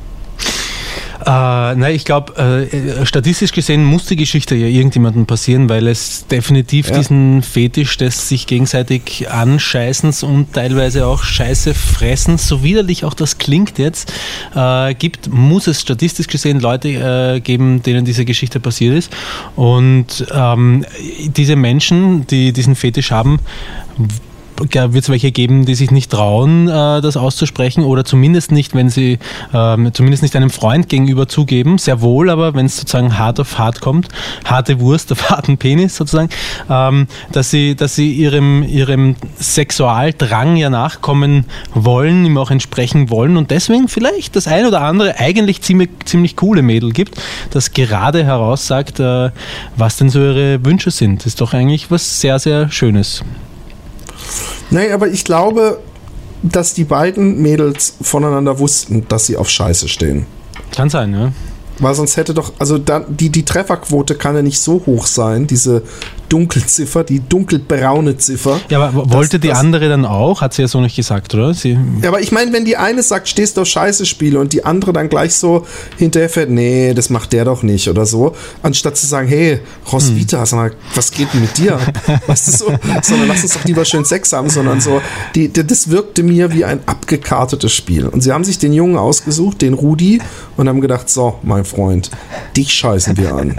[1.24, 6.26] Äh, nein, ich glaube, äh, statistisch gesehen muss die Geschichte ja irgendjemandem passieren, weil es
[6.26, 6.98] definitiv Ja.
[6.98, 13.38] diesen Fetisch des sich gegenseitig Anscheißens und teilweise auch Scheiße fressens, so widerlich auch das
[13.38, 14.12] klingt jetzt,
[14.54, 19.12] äh, gibt, muss es statistisch gesehen Leute äh, geben, denen diese Geschichte passiert ist.
[19.54, 20.84] Und ähm,
[21.36, 23.38] diese Menschen, die diesen Fetisch haben,
[24.70, 28.90] wird es welche geben, die sich nicht trauen, äh, das auszusprechen oder zumindest nicht, wenn
[28.90, 29.18] sie
[29.52, 33.58] ähm, zumindest nicht einem Freund gegenüber zugeben, sehr wohl, aber wenn es sozusagen hart auf
[33.58, 34.08] hart kommt,
[34.44, 36.30] harte Wurst auf harten Penis sozusagen,
[36.70, 43.36] ähm, dass sie, dass sie ihrem, ihrem Sexualdrang ja nachkommen wollen, ihm auch entsprechen wollen
[43.36, 47.20] und deswegen vielleicht das ein oder andere eigentlich ziemlich, ziemlich coole Mädel gibt,
[47.50, 49.30] das gerade heraus sagt, äh,
[49.76, 51.20] was denn so ihre Wünsche sind.
[51.20, 53.22] Das ist doch eigentlich was sehr, sehr Schönes.
[54.70, 55.78] Nein, aber ich glaube,
[56.42, 60.26] dass die beiden Mädels voneinander wussten, dass sie auf Scheiße stehen.
[60.74, 61.32] Kann sein, ja.
[61.78, 65.46] Weil sonst hätte doch, also dann, die, die Trefferquote kann ja nicht so hoch sein,
[65.46, 65.82] diese
[66.32, 68.58] Dunkelziffer, die dunkelbraune Ziffer.
[68.70, 70.40] Ja, aber Das- wollte die das- andere dann auch?
[70.40, 71.52] Hat sie ja so nicht gesagt, oder?
[71.52, 74.52] Sie, Ja, aber ich meine, wenn die eine sagt, stehst du auf scheiße Spiele und
[74.54, 75.66] die andere dann gleich so
[75.98, 79.60] hinterher fährt, nee, das macht der doch nicht oder so, anstatt zu sagen, hey,
[79.92, 81.78] Roswitha, sag mal, was geht denn mit dir?
[82.26, 82.64] Weißt du so,
[83.02, 85.02] sondern lass uns doch lieber schön Sex haben, sondern so,
[85.34, 88.06] die, die, das wirkte mir wie ein abgekartetes Spiel.
[88.06, 90.20] Und sie haben sich den Jungen ausgesucht, den Rudi,
[90.56, 92.10] und haben gedacht, so, mein Freund,
[92.56, 93.56] dich scheißen wir an.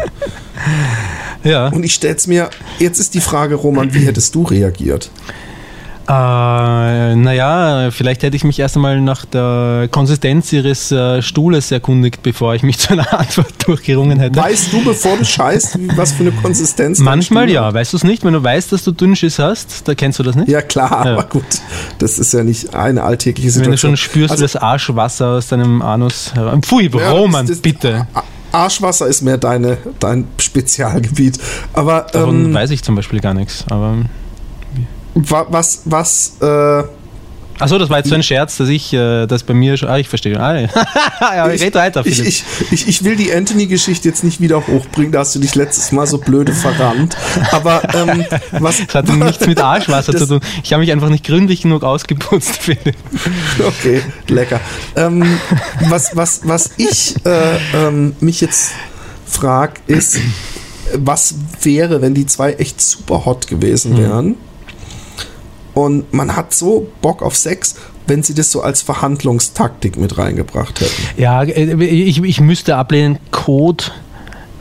[1.44, 1.68] Ja.
[1.70, 5.10] Und ich stell's mir, jetzt ist die Frage, Roman, wie hättest du reagiert?
[6.06, 12.22] Äh, naja, vielleicht hätte ich mich erst einmal nach der Konsistenz ihres äh, Stuhles erkundigt,
[12.24, 14.38] bevor ich mich zu einer Antwort durchgerungen hätte.
[14.38, 17.74] Weißt du, bevor du scheißt, was für eine Konsistenz Manchmal ja, hat?
[17.76, 18.26] weißt du es nicht?
[18.26, 20.50] Wenn du weißt, dass du Dünnschiss hast, da kennst du das nicht?
[20.50, 21.14] Ja, klar, Ja.
[21.14, 21.46] aber gut.
[22.00, 23.96] Das ist ja nicht eine alltägliche Wenn du Situation.
[23.96, 26.62] schon spürst, Also, das Arschwasser aus deinem Anus heran.
[26.64, 28.08] Pfui, ja, Roman, bitte.
[28.54, 31.40] Arschwasser ist mehr deine, dein Spezialgebiet.
[31.74, 33.66] Aber Davon ähm, weiß ich zum Beispiel gar nichts.
[33.70, 33.98] Aber
[35.16, 36.84] wa- was, was, äh,
[37.60, 39.90] Achso, das war jetzt so ein Scherz, dass ich, äh, das bei mir schon.
[39.90, 40.40] Ah, ich verstehe.
[40.40, 40.56] Ah,
[41.22, 45.12] ja, ja red weiter, ich, ich, ich, ich will die Anthony-Geschichte jetzt nicht wieder hochbringen,
[45.12, 47.16] da hast du dich letztes Mal so blöde verrannt.
[47.52, 48.26] Aber ähm,
[48.60, 48.86] was.
[48.86, 50.40] das hatte nichts mit Arschwasser zu tun.
[50.64, 52.96] Ich habe mich einfach nicht gründlich genug ausgeputzt, Philipp.
[53.60, 54.60] Okay, lecker.
[54.96, 55.40] Ähm,
[55.90, 58.72] was, was, was ich äh, ähm, mich jetzt
[59.26, 60.20] frag, ist,
[60.96, 64.36] was wäre, wenn die zwei echt super hot gewesen wären?
[65.74, 67.76] Und man hat so Bock auf Sex,
[68.08, 71.04] wenn sie das so als Verhandlungstaktik mit reingebracht hätten.
[71.18, 73.92] Ja, äh, ich, ich müsste ablehnen, Kot.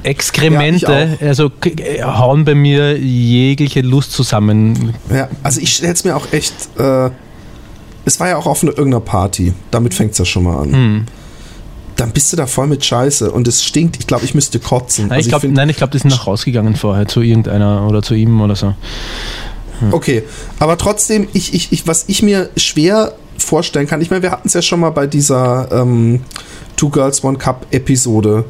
[0.04, 4.94] Exkremente, Ja, also äh, hauen bei mir jegliche Lust zusammen.
[5.10, 6.54] Ja, also ich stell's mir auch echt.
[6.76, 7.10] Äh,
[8.04, 9.52] es war ja auch auf einer irgendeiner Party.
[9.70, 10.72] Damit fängt's ja schon mal an.
[10.72, 11.04] Hm.
[11.94, 13.96] Dann bist du da voll mit Scheiße und es stinkt.
[14.00, 15.04] Ich glaube, ich müsste kotzen.
[15.04, 15.42] Nein, Also ich glaub,
[15.76, 18.74] glaube, die sind noch rausgegangen vorher zu irgendeiner oder zu ihm oder so.
[19.90, 20.22] Okay,
[20.58, 24.46] aber trotzdem, ich, ich, ich, was ich mir schwer vorstellen kann, ich meine, wir hatten
[24.46, 26.20] es ja schon mal bei dieser ähm,
[26.76, 28.44] Two Girls One Cup Episode,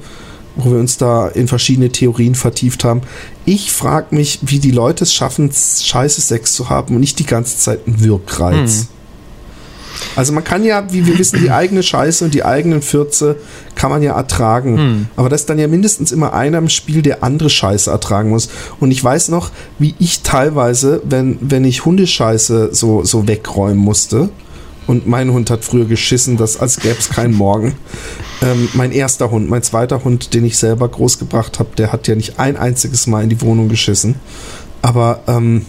[0.57, 3.03] wo wir uns da in verschiedene Theorien vertieft haben.
[3.47, 7.27] Ich frage mich, wie die Leute es schaffen, scheiße Sex zu haben und nicht die
[7.27, 8.89] ganze Zeit einen Wirkreiz.
[10.17, 13.37] Also man kann ja, wie wir wissen, die eigene Scheiße und die eigenen Fürze
[13.75, 15.09] kann man ja ertragen.
[15.17, 18.49] Aber das ist dann ja mindestens immer einer im Spiel, der andere Scheiße ertragen muss.
[18.81, 24.29] Und ich weiß noch, wie ich teilweise, wenn, wenn ich Hundescheiße so, so wegräumen musste,
[24.87, 27.75] und mein Hund hat früher geschissen, dass, als gäbe es keinen Morgen.
[28.43, 32.15] Ähm, mein erster Hund, mein zweiter Hund, den ich selber großgebracht habe, der hat ja
[32.15, 34.17] nicht ein einziges Mal in die Wohnung geschissen.
[34.83, 35.65] Aber ähm,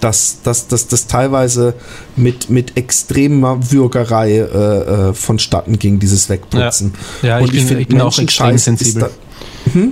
[0.00, 1.74] dass das, das, das teilweise
[2.16, 4.40] mit, mit extremer Würgerei äh,
[5.10, 6.94] äh, vonstatten ging, dieses Wegputzen.
[7.22, 9.04] Ja, ich bin- find, ich bin auch extrem sensibel.
[9.04, 9.10] ist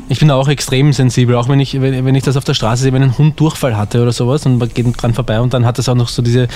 [0.09, 2.83] Ich bin auch extrem sensibel, auch wenn ich, wenn, wenn ich das auf der Straße
[2.83, 5.65] sehe, wenn ein Hund Durchfall hatte oder sowas und man geht dran vorbei und dann
[5.65, 6.47] hat es auch noch so diese,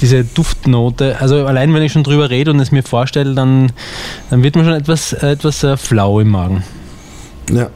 [0.00, 1.20] diese Duftnote.
[1.20, 3.72] Also allein wenn ich schon drüber rede und es mir vorstelle, dann,
[4.30, 6.62] dann wird man schon etwas, etwas äh, flau im Magen.
[7.52, 7.70] Ja.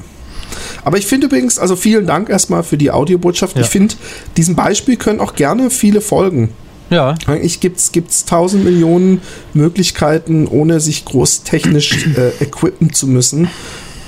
[0.85, 3.57] Aber ich finde übrigens, also vielen Dank erstmal für die Audiobotschaft.
[3.57, 3.62] Ja.
[3.62, 3.94] Ich finde,
[4.37, 6.50] diesem Beispiel können auch gerne viele folgen.
[6.90, 9.20] Ja, Eigentlich gibt es tausend Millionen
[9.54, 13.48] Möglichkeiten, ohne sich groß technisch äh, equippen zu müssen,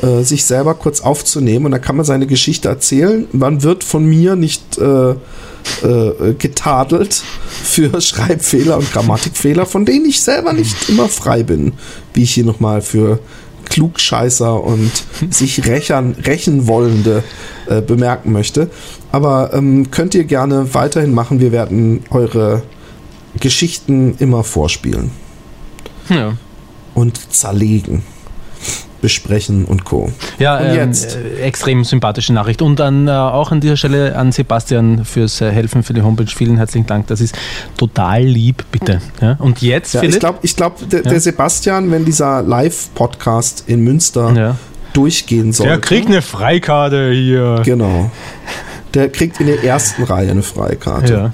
[0.02, 1.66] äh, sich selber kurz aufzunehmen.
[1.66, 3.26] Und dann kann man seine Geschichte erzählen.
[3.32, 5.14] Man wird von mir nicht äh,
[5.82, 7.22] äh, getadelt
[7.64, 11.72] für Schreibfehler und Grammatikfehler, von denen ich selber nicht immer frei bin,
[12.14, 13.18] wie ich hier nochmal für
[13.66, 14.90] Klugscheißer und
[15.30, 17.22] sich rächern, rächen wollende
[17.66, 18.70] äh, bemerken möchte.
[19.12, 21.40] Aber ähm, könnt ihr gerne weiterhin machen.
[21.40, 22.62] Wir werden eure
[23.40, 25.10] Geschichten immer vorspielen
[26.08, 26.36] ja.
[26.94, 28.02] und zerlegen,
[29.00, 30.10] besprechen und co.
[30.38, 31.16] Ja, Und ähm, jetzt?
[31.16, 32.62] äh, extrem sympathische Nachricht.
[32.62, 36.26] Und dann äh, auch an dieser Stelle an Sebastian fürs äh, Helfen für die Homepage.
[36.26, 37.06] Vielen herzlichen Dank.
[37.08, 37.34] Das ist
[37.76, 39.00] total lieb, bitte.
[39.20, 39.36] Ja?
[39.38, 40.14] Und jetzt, Ja, Philipp?
[40.14, 41.10] ich glaube, ich glaub, der, Ja.
[41.10, 44.56] der Sebastian, wenn dieser Live-Podcast in Münster ja.
[44.92, 45.66] durchgehen soll.
[45.66, 47.62] Der kriegt eine Freikarte hier.
[47.64, 48.10] Genau.
[48.94, 51.12] Der kriegt in der ersten Reihe eine Freikarte.
[51.12, 51.32] Ja.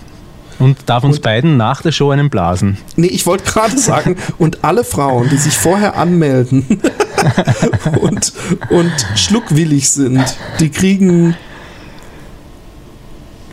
[0.58, 2.76] Und darf uns Und- beiden nach der Show einen blasen.
[2.96, 6.80] Nee, ich wollte gerade sagen, und alle Frauen, die sich vorher anmelden
[8.00, 8.32] und,
[8.70, 10.22] und schluckwillig sind,
[10.60, 11.36] die kriegen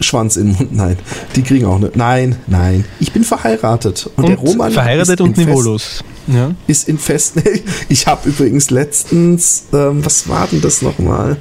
[0.02, 0.76] Schwanz in den Mund.
[0.76, 0.98] Nein,
[1.36, 1.92] die kriegen auch eine.
[1.94, 2.86] Nein, nein.
[3.00, 4.10] Ich bin verheiratet.
[4.16, 6.04] Und, Und, der Roman verheiratet und niveaulos.
[6.28, 6.52] Ja.
[6.68, 7.44] Ist in festen.
[7.90, 11.38] Ich habe übrigens letztens, ähm, was war denn das nochmal?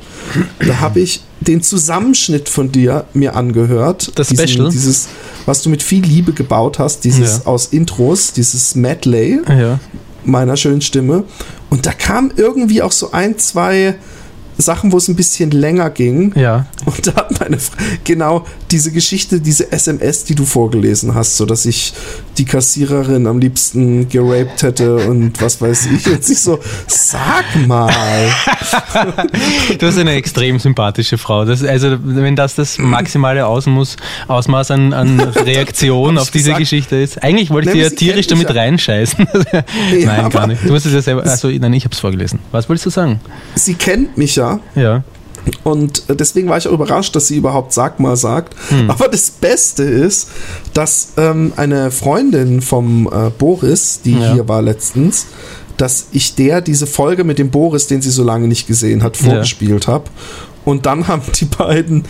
[0.67, 4.13] Da habe ich den Zusammenschnitt von dir mir angehört.
[4.15, 4.71] Das Special?
[4.71, 5.09] Dieses,
[5.47, 7.47] was du mit viel Liebe gebaut hast, dieses Ja.
[7.47, 9.79] aus Intros, dieses Medley ja.
[10.25, 11.25] Meiner schönen Stimme.
[11.71, 13.97] Und da kam irgendwie auch so ein, zwei
[14.59, 16.33] Sachen, wo es ein bisschen länger ging.
[16.35, 16.67] Ja.
[16.85, 21.47] Und da hat meine Frau, genau diese Geschichte, diese SMS, die du vorgelesen hast, so
[21.47, 21.95] dass ich
[22.37, 26.07] die Kassiererin am liebsten geraped hätte und was weiß ich.
[26.07, 27.93] Und sich so, sag mal.
[29.79, 31.45] Du hast eine extrem sympathische Frau.
[31.45, 36.61] Das, also, wenn das das maximale Ausmaß, Ausmaß an, an Reaktion auf diese gesagt?
[36.61, 37.23] Geschichte ist.
[37.23, 38.55] Eigentlich wollte ich dir ja tierisch damit ja.
[38.57, 39.27] reinscheißen.
[40.05, 40.65] nein, aber gar nicht.
[40.65, 41.25] Du musst es ja selber.
[41.25, 42.41] Also, nein, ich habe es vorgelesen.
[42.51, 43.21] Was wolltest du sagen?
[43.55, 44.48] Sie kennt mich ja.
[44.75, 45.03] Ja.
[45.65, 48.55] Und äh, deswegen war ich auch überrascht, dass sie überhaupt Sag mal sagt.
[48.71, 48.91] Hm.
[48.91, 50.29] Aber das Beste ist,
[50.75, 54.33] dass ähm, eine Freundin vom äh, Boris, die Ja.
[54.35, 55.27] hier war letztens,
[55.77, 59.17] dass ich der diese Folge mit dem Boris, den sie so lange nicht gesehen hat,
[59.21, 59.31] Ja.
[59.31, 60.05] vorgespielt habe.
[60.65, 62.05] Und dann haben die beiden,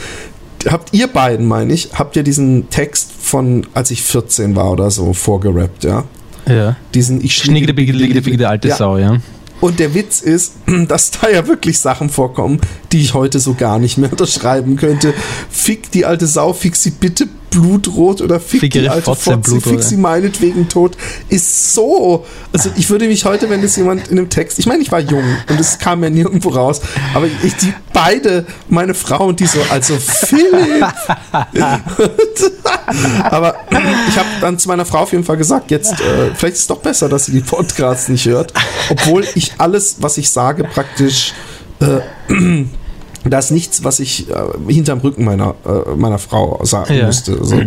[0.69, 4.91] habt ihr beiden, meine ich, habt ihr diesen Text von, als ich 14 war oder
[4.91, 6.05] so, vorgerappt, ja?
[6.49, 6.77] Ja.
[6.95, 8.77] Diesen Ich Schniggede, biggede, liggede, figgede, alte Ja.
[8.77, 9.19] Sau, ja.
[9.61, 10.53] Und der Witz ist,
[10.89, 12.61] dass da ja wirklich Sachen vorkommen,
[12.93, 15.15] die ich heute so gar nicht mehr unterschreiben könnte.
[15.51, 19.51] Fick die alte Sau, fick sie bitte blutrot oder fick, Fick die alte Fotze Fotze,
[19.51, 20.97] blutrot, fick sie meinetwegen tot.
[21.29, 22.27] Ist so.
[22.53, 25.01] Also ich würde mich heute, wenn das jemand in einem Text, ich meine, ich war
[25.01, 26.81] jung und es kam ja nirgendwo raus,
[27.15, 30.87] aber ich die beide, meine Frau und die so, also Philipp.
[33.31, 33.57] aber
[34.09, 36.67] ich habe dann zu meiner Frau auf jeden Fall gesagt, jetzt, äh, vielleicht ist es
[36.67, 38.53] doch besser, dass sie die Podcasts nicht hört,
[38.91, 41.33] obwohl ich alles, was ich sage, praktisch
[41.81, 42.01] äh,
[43.25, 44.35] da ist nichts, was ich äh,
[44.73, 47.07] hinterm Rücken meiner, äh, meiner Frau sagen Ja.
[47.07, 47.33] musste.
[47.39, 47.61] Also,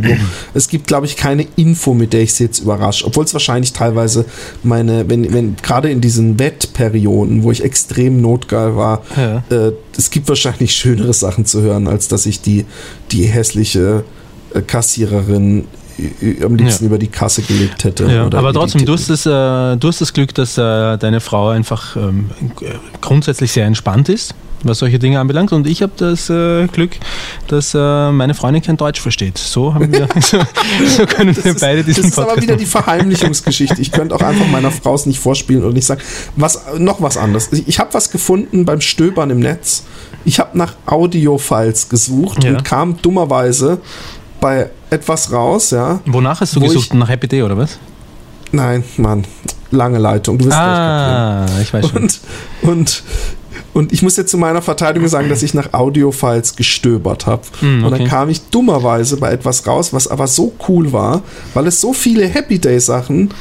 [0.54, 3.06] es gibt, glaube ich, keine Info, mit der ich sie jetzt überrasche.
[3.06, 4.26] Obwohl es wahrscheinlich teilweise
[4.64, 9.44] meine, wenn, wenn gerade in diesen Wettperioden, wo ich extrem notgeil war, Ja.
[9.56, 12.66] äh, es gibt wahrscheinlich schönere Sachen zu hören, als dass ich die,
[13.12, 14.04] die hässliche
[14.56, 15.66] äh, Kassiererin
[16.44, 16.88] am liebsten Ja.
[16.88, 18.06] über die Kasse gelegt hätte.
[18.12, 19.30] Ja, aber trotzdem, du hast, das, äh,
[19.78, 22.30] du hast das Glück, dass äh, deine Frau einfach ähm,
[23.02, 24.34] grundsätzlich sehr entspannt ist,
[24.64, 25.52] was solche Dinge anbelangt.
[25.54, 26.92] Und ich habe das äh, Glück,
[27.48, 29.38] dass äh, meine Freundin kein Deutsch versteht.
[29.38, 30.40] So, haben wir, so,
[30.88, 33.82] so können wir Das beide ist, diesen das ist aber wieder die Verheimlichungsgeschichte.
[33.82, 36.02] Ich könnte auch einfach meiner Frau es nicht vorspielen und nicht sagen.
[36.36, 37.50] Was, noch was anderes.
[37.52, 39.84] Ich, ich habe was gefunden beim Stöbern im Netz.
[40.26, 42.52] Ich habe nach Audio-Files gesucht Ja.
[42.52, 43.80] und kam dummerweise
[44.41, 46.01] bei etwas raus, ja.
[46.06, 46.88] Wonach hast du gesucht?
[46.88, 47.77] ich- Nach Happy Day oder was?
[48.51, 49.23] Nein, Mann,
[49.71, 50.38] lange Leitung.
[50.38, 52.01] Du gleich Ah, ich weiß schon.
[52.04, 52.19] Und,
[52.63, 53.04] und,
[53.73, 57.43] und ich muss jetzt zu meiner Verteidigung sagen, dass ich nach Audio-Files gestöbert habe.
[57.62, 57.99] Hm, Und okay.
[57.99, 61.21] dann kam ich dummerweise bei etwas raus, was aber so cool war,
[61.54, 63.34] weil es so viele Happy Day-Sachen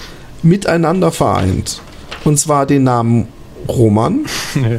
[0.44, 1.80] miteinander vereint.
[2.24, 3.26] Und zwar den Namen
[3.68, 4.78] Roman Ja.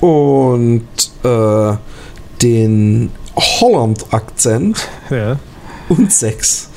[0.00, 0.82] und
[1.22, 1.76] äh,
[2.42, 5.38] den Holland-Akzent Ja.
[5.88, 6.68] und Sex.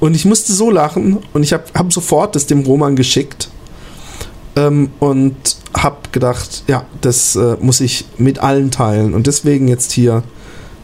[0.00, 3.48] Und ich musste so lachen und ich habe hab sofort das dem Roman geschickt
[4.56, 5.34] ähm, und
[5.76, 9.12] habe gedacht, ja, das äh, muss ich mit allen teilen.
[9.14, 10.22] Und deswegen jetzt hier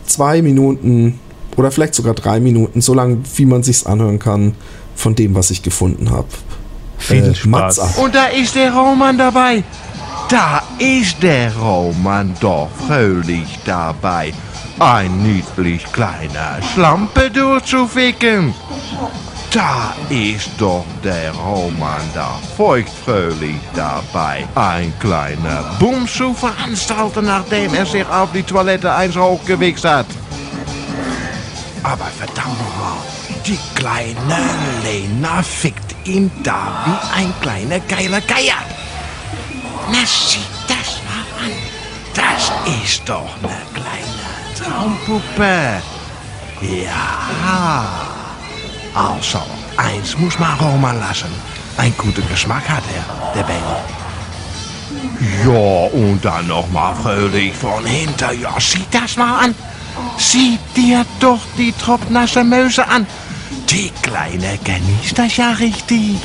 [0.07, 1.21] zwei Minuten
[1.57, 4.55] oder vielleicht sogar drei Minuten, so lange, wie man sich's anhören kann,
[4.97, 6.27] von dem, was ich gefunden habe.
[6.99, 7.47] Viel Äh, Spaß.
[7.47, 7.99] Mats ab.
[7.99, 9.63] Und da ist der Roman dabei.
[10.29, 14.33] Da ist der Roman doch fröhlich dabei.
[14.79, 18.55] Ein niedlich kleiner Schlampe durchzuficken.
[19.53, 24.45] Da ist doch der Roman da feuchtfröhlich dabei.
[24.57, 26.35] Ein kleiner Bums zu
[27.23, 30.07] nachdem er sich auf die Toilette eins hochgewichst hat.
[31.85, 32.59] Aber verdammt
[33.47, 34.41] die kleine
[34.83, 38.57] Lena fickt ihn da wie ein kleiner geiler Geier.
[39.93, 41.53] Na, sieh das mal an.
[42.15, 42.51] Das
[42.83, 44.14] ist doch eine kleine
[44.65, 45.83] Traumpuppe.
[46.61, 47.85] Ja.
[48.95, 49.43] Also,
[49.77, 51.33] eins muss man Roman lassen.
[51.77, 53.61] Ein guter Geschmack hat er, der Benny.
[55.45, 58.33] Ja, und dann noch mal fröhlich von hinter.
[58.33, 59.55] Ja, sieh das mal an.
[60.17, 63.07] Sieh dir doch die tropfnasse Möse an.
[63.71, 66.21] Die Kleine genießt das ja richtig.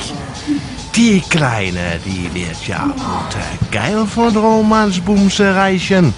[0.94, 6.12] Die Kleine, die wird ja unter geil von Romans Bumse reichen.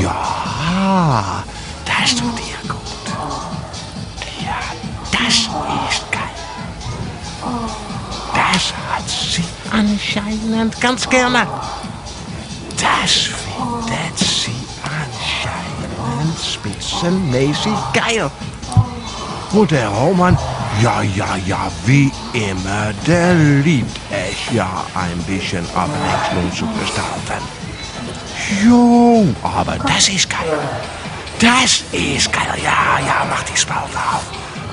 [0.00, 0.47] Ja,
[1.84, 3.06] das tut ihr gut.
[4.40, 4.58] Ja,
[5.10, 6.36] das ist geil.
[8.34, 11.46] Das hat sie anscheinend ganz gerne.
[12.76, 18.30] Das findet sie anscheinend spitzenmäßig geil.
[19.52, 20.36] Und der Roman,
[20.82, 27.57] ja, ja, ja, wie immer, der liebt es ja ein bisschen Abwechslung zu gestalten.
[28.64, 30.58] Jo, aber das ist geil.
[31.38, 32.54] Das ist geil.
[32.62, 34.24] Ja, ja, mach die Spalte auf.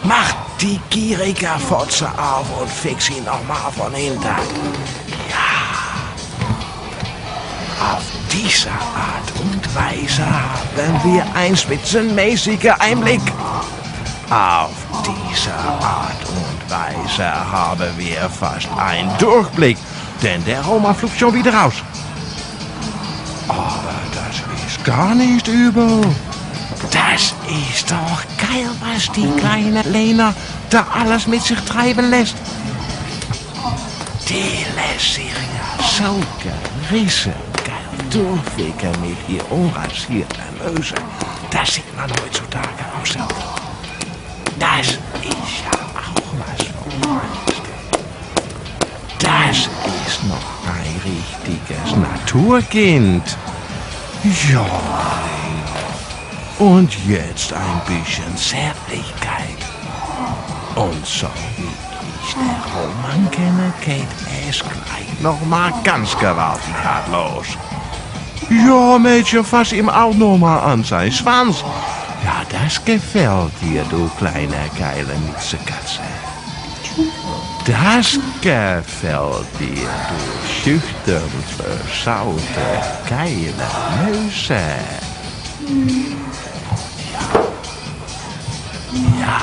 [0.03, 4.23] Mach die gierige Fotze auf und fix ihn noch mal von hinten.
[4.23, 5.55] Ja.
[8.31, 13.21] dieser Art und Weise haben wir einen spitzenmäßigen Einblick.
[14.29, 14.71] Auf
[15.05, 19.77] diese Art und Weise haben wir fast einen Durchblick,
[20.23, 21.75] denn der Roma flugt schon wieder raus.
[23.47, 26.01] Aber das ist gar nicht übel.
[26.91, 27.33] Das
[27.71, 30.33] ist doch geil, was die kleine Lena
[30.69, 32.35] da alles mit sich treiben lässt.
[34.29, 36.21] Die lässt sich ja so
[36.89, 40.95] gerissen geil durchwicken mit ihr unrasierten Möse.
[41.51, 43.35] Das sieht man heutzutage auch selten.
[44.59, 44.99] Das ist
[45.63, 46.65] ja auch was.
[49.19, 49.69] Das
[50.07, 50.54] ist noch
[51.05, 53.37] richtiges Naturkind.
[54.51, 54.65] Ja.
[56.57, 59.59] Und jetzt ein bisschen Zärtlichkeit.
[60.75, 61.69] Und so wie
[62.23, 64.07] ich den Roman kenne, geht
[64.49, 67.47] es gleich noch mal ganz gewaltig hart los.
[68.49, 71.63] Ja, Mädchen, fass ihm auch noch mal an sein Schwanz.
[72.23, 76.01] Ja, das gefällt dir, du kleine geile Miezekatze.
[77.65, 82.39] Das gefällt dir, du schüchtern versaute
[83.09, 83.53] geile
[84.05, 84.53] Möse.
[87.11, 87.41] Ja.
[89.19, 89.41] Ja.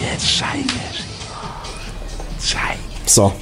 [0.00, 2.48] Jetzt zeig es.
[2.50, 2.78] Zeig.
[3.04, 3.32] So.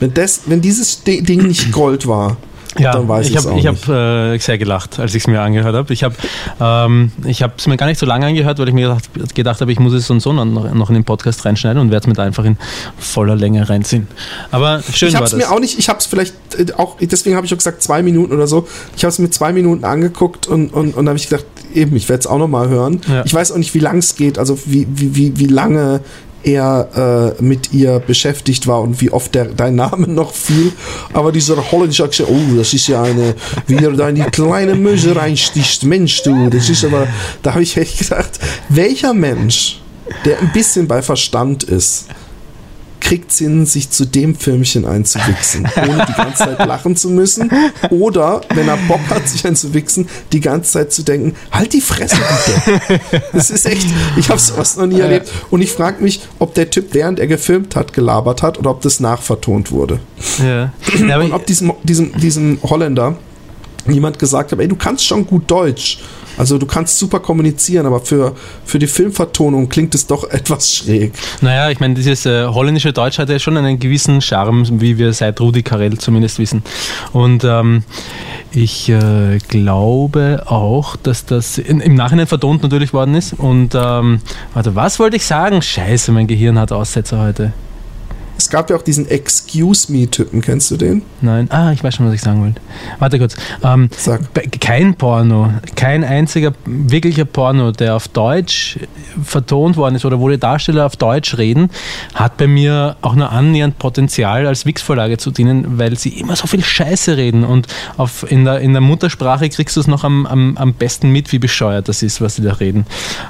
[0.00, 2.36] Wenn, das, wenn dieses Di- Ding nicht Gold war,
[2.78, 3.66] Ja, dann weiß ich habe ich nicht.
[3.66, 5.92] hab, äh, sehr gelacht, als ich es mir angehört habe.
[5.92, 6.14] Ich habe
[6.60, 9.72] ähm, ich es mir gar nicht so lange angehört, weil ich mir gedacht, gedacht habe,
[9.72, 12.06] ich muss es so und so noch, noch in den Podcast reinschneiden und werde es
[12.06, 12.58] mir da einfach in
[12.98, 14.06] voller Länge reinziehen.
[14.50, 15.40] Aber schön ich war habe es das.
[15.40, 18.02] mir auch nicht, ich habe es vielleicht äh, auch, deswegen habe ich auch gesagt zwei
[18.02, 18.68] Minuten oder so.
[18.96, 22.08] Ich habe es mir zwei Minuten angeguckt und, und, und habe ich gedacht, eben, ich
[22.08, 23.00] werde es auch nochmal hören.
[23.08, 23.24] Ja.
[23.24, 26.00] Ich weiß auch nicht, wie lang es geht, also wie, wie, wie, wie lange
[26.42, 30.72] er äh, mit ihr beschäftigt war und wie oft der, dein Name noch fiel.
[31.12, 33.34] Aber dieser holländische Akzent, oh, das ist ja eine,
[33.66, 35.84] wie er da in die kleine Möse reinsticht.
[35.84, 37.06] Mensch, du, das ist aber,
[37.42, 39.80] da habe ich echt gedacht, welcher Mensch,
[40.24, 42.06] der ein bisschen bei Verstand ist,
[43.08, 47.50] kriegt es hin, sich zu dem Filmchen einzuwichsen, ohne die ganze Zeit lachen zu müssen.
[47.88, 52.16] Oder, wenn er Bock hat, sich einzuwichsen, die ganze Zeit zu denken, halt die Fresse,
[52.16, 53.00] bitte.
[53.32, 55.32] Das ist echt, ich habe sowas noch nie erlebt.
[55.50, 58.82] Und ich frage mich, ob der Typ, während er gefilmt hat, gelabert hat oder ob
[58.82, 60.00] das nachvertont wurde.
[60.38, 60.74] Ja.
[61.18, 63.16] Und ob diesem, diesem, diesem Holländer
[63.92, 65.98] jemand gesagt hat, ey, du kannst schon gut Deutsch.
[66.38, 71.12] Also du kannst super kommunizieren, aber für, für die Filmvertonung klingt es doch etwas schräg.
[71.40, 75.12] Naja, ich meine, dieses äh, holländische Deutsch hat ja schon einen gewissen Charme, wie wir
[75.12, 76.62] seit Rudi Carell zumindest wissen.
[77.12, 77.82] Und ähm,
[78.52, 83.32] ich äh, glaube auch, dass das in, im Nachhinein vertont natürlich worden ist.
[83.32, 84.20] Und ähm,
[84.54, 85.60] warte, was wollte ich sagen?
[85.60, 87.52] Scheiße, mein Gehirn hat Aussetzer heute.
[88.48, 91.02] Es gab ja auch diesen Excuse Me-Typen, kennst du den?
[91.20, 91.50] Nein.
[91.50, 92.62] Ah, ich weiß schon, was ich sagen wollte.
[92.98, 93.36] Warte kurz.
[93.62, 94.22] Ähm, Sag.
[94.58, 98.78] kein Porno, kein einziger wirklicher Porno, der auf Deutsch
[99.22, 101.68] vertont worden ist oder wo die Darsteller auf Deutsch reden,
[102.14, 106.46] hat bei mir auch nur annähernd Potenzial als Wix-Vorlage zu dienen, weil sie immer so
[106.46, 107.66] viel Scheiße reden und
[107.98, 111.32] auf, in, der, in der Muttersprache kriegst du es noch am, am, am besten mit,
[111.32, 112.86] wie bescheuert das ist, was sie da reden.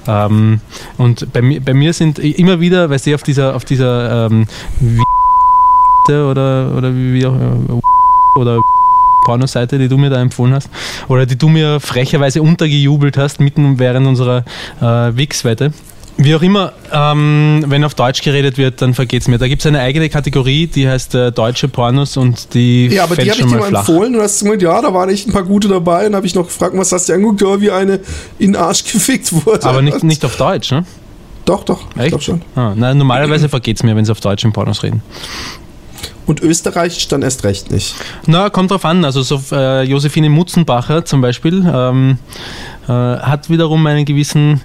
[0.07, 0.61] Ähm,
[0.97, 4.47] und bei mir, bei mir sind immer wieder, weil sie auf dieser, auf dieser ähm,
[6.13, 7.35] oder, oder wie, auch
[8.39, 8.61] oder
[9.25, 10.71] Pornoseite, die du mir da empfohlen hast,
[11.09, 14.45] oder die du mir frecherweise untergejubelt hast, mitten während unserer
[14.81, 14.85] äh,
[15.17, 15.73] Wix-Wette.
[16.21, 19.39] Wie auch immer, ähm, wenn auf Deutsch geredet wird, dann vergeht's mir.
[19.39, 23.15] Da gibt es eine eigene Kategorie, die heißt äh, deutsche Pornos und die Ja, aber
[23.15, 23.89] die habe ich dir mal flach.
[23.89, 26.35] empfohlen und hast gesagt, ja, da waren echt ein paar gute dabei und habe ich
[26.35, 27.43] noch gefragt, was hast du dir angeguckt?
[27.43, 28.01] Ja, wie eine
[28.41, 29.65] in den Arsch gefickt wurde.
[29.65, 30.85] Aber nicht, nicht auf Deutsch, ne?
[31.45, 32.09] Doch, doch, ich Echt?
[32.09, 32.43] glaube schon.
[32.57, 35.03] Ah, na, normalerweise vergeht's mir, wenn sie auf Deutsch in Pornos reden.
[36.29, 37.95] Und Österreich dann erst recht nicht.
[38.27, 39.03] Na, kommt drauf an.
[39.03, 42.19] Also so, äh, Josephine Mutzenbacher zum Beispiel ähm,
[42.87, 44.61] äh, hat wiederum einen gewissen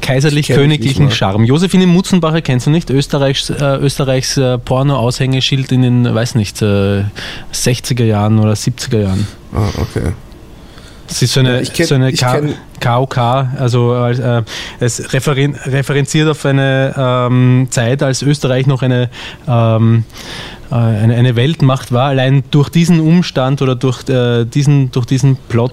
[0.00, 1.10] kaiserlich-königlichen.
[1.10, 1.44] Charme.
[1.44, 2.88] Josephine Mutzenbacher kennst du nicht?
[2.88, 7.02] Österreichs, äh, Österreichs äh, Porno-Aushängeschild in den, weiß nicht, äh,
[7.52, 9.26] 60er Jahren oder 70er Jahren.
[9.52, 10.12] Ah, okay.
[11.12, 12.12] Sie ist so eine, kenn- so eine
[12.80, 14.42] KOK, also als, äh,
[14.80, 19.08] es referen referenziert auf eine ähm, Zeit, als Österreich noch eine,
[19.46, 20.04] ähm,
[20.70, 22.08] äh, eine, eine Weltmacht war.
[22.08, 25.72] Allein durch diesen Umstand oder durch, äh, diesen, durch diesen Plot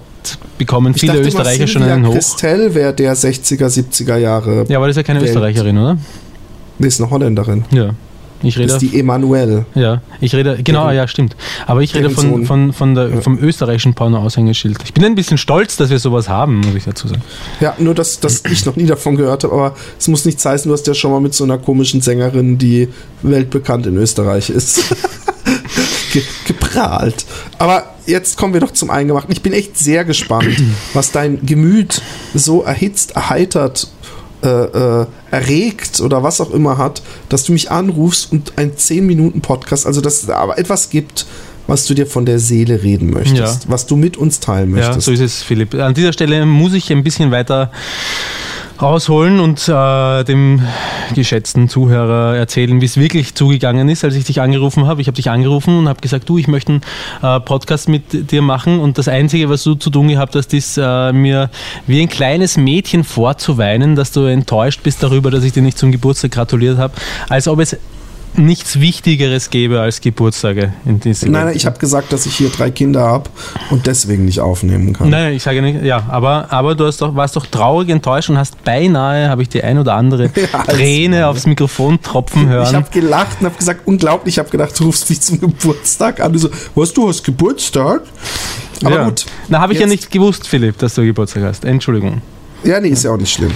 [0.58, 2.12] bekommen Ich viele dachte, Österreicher schon einen Hoch.
[2.12, 4.66] Christel wäre der 60er, 70er Jahre.
[4.68, 5.30] Ja, aber das ist ja keine Welt.
[5.30, 5.96] Österreicherin, oder?
[6.78, 7.64] Nee, ist eine Holländerin.
[7.70, 7.90] Ja.
[8.42, 9.66] Ich Das rede, ist die Emanuelle.
[9.74, 11.36] ja, ich rede, genau, ja, stimmt.
[11.66, 14.78] Aber ich rede von, von, von der, vom österreichischen Porno-Aushängeschild.
[14.84, 17.22] Ich bin ein bisschen stolz, dass wir sowas haben, muss ich dazu sagen.
[17.60, 20.68] Ja, nur dass, dass ich noch nie davon gehört habe, aber es muss nichts heißen,
[20.68, 22.88] du hast ja schon mal mit so einer komischen Sängerin, die
[23.22, 24.84] weltbekannt in Österreich ist.
[26.12, 27.24] ge geprahlt.
[27.58, 29.32] Aber jetzt kommen wir doch zum Eingemachten.
[29.32, 30.62] Ich bin echt sehr gespannt,
[30.92, 32.02] was dein Gemüt
[32.34, 33.88] so erhitzt, erheitert,
[34.42, 34.48] äh,
[35.02, 40.00] äh, erregt oder was auch immer hat, dass du mich anrufst und ein 10-Minuten-Podcast, also
[40.00, 41.26] dass es aber etwas gibt,
[41.66, 45.06] was du dir von der Seele reden möchtest, was du mit uns teilen Ja, möchtest.
[45.06, 45.74] so ist es, Philipp.
[45.74, 47.70] An dieser Stelle muss ich ein bisschen weiter
[48.82, 50.62] ausholen und äh, dem
[51.14, 55.00] geschätzten Zuhörer erzählen, wie es wirklich zugegangen ist, als ich dich angerufen habe.
[55.00, 56.82] Ich habe dich angerufen und habe gesagt, du, ich möchte einen
[57.22, 60.78] äh, Podcast mit dir machen und das Einzige, was du zu tun gehabt hast, ist
[60.78, 61.50] äh, mir
[61.86, 65.92] wie ein kleines Mädchen vorzuweinen, dass du enttäuscht bist darüber, dass ich dir nicht zum
[65.92, 66.94] Geburtstag gratuliert habe,
[67.28, 67.76] als ob es
[68.36, 72.48] nichts Wichtigeres gäbe als Geburtstage in diesem Nein, nein, ich habe gesagt, dass ich hier
[72.50, 73.30] drei Kinder habe
[73.70, 75.10] und deswegen nicht aufnehmen kann.
[75.10, 78.38] Nein, ich sage nicht, ja, aber, aber du hast doch, warst doch traurig enttäuscht und
[78.38, 82.68] hast beinahe, habe ich die ein oder andere Ja, Träne aufs Mikrofon tropfen hören.
[82.68, 84.34] Ich habe gelacht und habe gesagt, unglaublich.
[84.34, 86.32] Ich habe gedacht, du rufst mich zum Geburtstag an.
[86.32, 88.02] Du so, was, du hast Geburtstag?
[88.84, 89.04] Aber ja.
[89.04, 89.26] gut.
[89.48, 91.64] Na, habe ich ja nicht gewusst, Philipp, dass du Geburtstag hast.
[91.64, 92.22] Entschuldigung.
[92.62, 93.52] Ja, nee, ist ja auch nicht schlimm.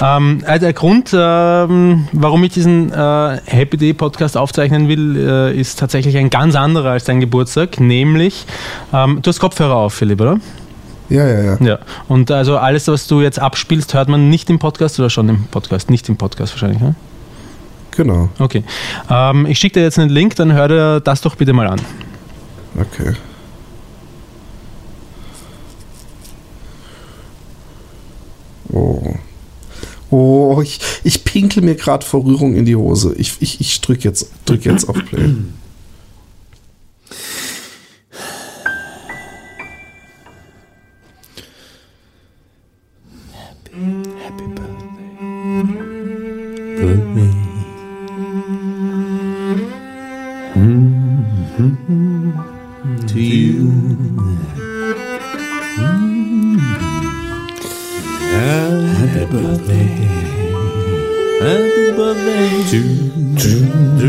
[0.00, 5.60] Ähm, äh, der Grund, ähm, warum ich diesen äh, Happy Day Podcast aufzeichnen will, äh,
[5.60, 8.46] ist tatsächlich ein ganz anderer als dein Geburtstag, nämlich
[8.94, 10.40] ähm, du hast Kopfhörer auf, Philipp, oder?
[11.10, 11.58] Ja, ja, ja.
[11.60, 11.78] Ja.
[12.08, 15.44] Und also alles, was du jetzt abspielst, hört man nicht im Podcast oder schon im
[15.48, 15.90] Podcast?
[15.90, 16.94] Nicht im Podcast wahrscheinlich, ne?
[17.90, 18.30] Genau.
[18.38, 18.64] Okay.
[19.10, 21.80] Ähm, ich schicke dir jetzt einen Link, dann hör dir das doch bitte mal an.
[22.78, 23.14] Okay.
[28.72, 29.14] Oh.
[30.10, 33.14] Oh, ich, ich pinkel mir gerade vor Rührung in die Hose.
[33.16, 35.36] Ich, ich, ich drück jetzt, drück jetzt auf Play.
[46.76, 47.20] Pero
[59.10, 59.88] Happy birthday.
[61.42, 63.34] Happy birthday to, you.
[63.36, 63.50] to,
[63.98, 64.08] to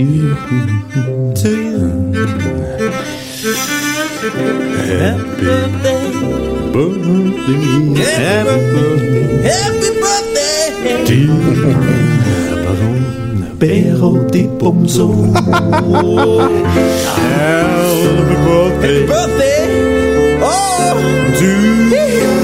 [0.00, 0.34] you.
[1.34, 1.80] To you.
[4.88, 6.00] Happy birthday.
[6.72, 7.60] birthday.
[8.04, 9.44] Happy birthday.
[9.44, 11.04] Happy birthday.
[11.04, 11.18] To
[12.64, 13.00] Baron
[13.60, 15.34] Perrault des Pommeaux.
[17.20, 19.00] Happy birthday.
[19.00, 19.60] Happy birthday.
[20.42, 20.96] Oh!
[21.38, 22.43] To you.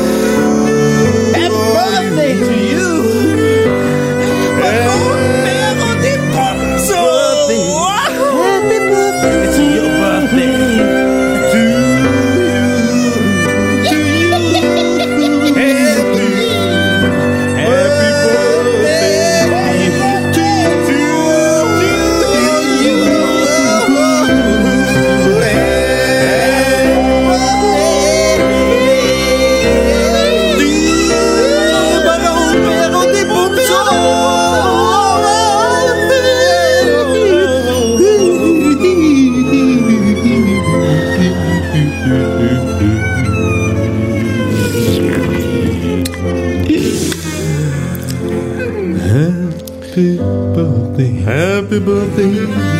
[51.70, 52.79] Happy birthday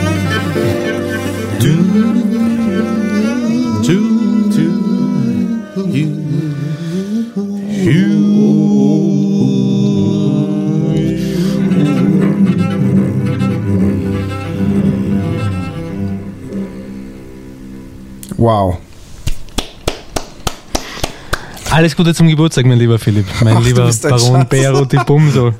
[21.80, 24.46] Alles Gute zum Geburtstag, mein lieber Philipp, mein Ach, lieber Baron.
[24.46, 25.54] Bero di Bumso.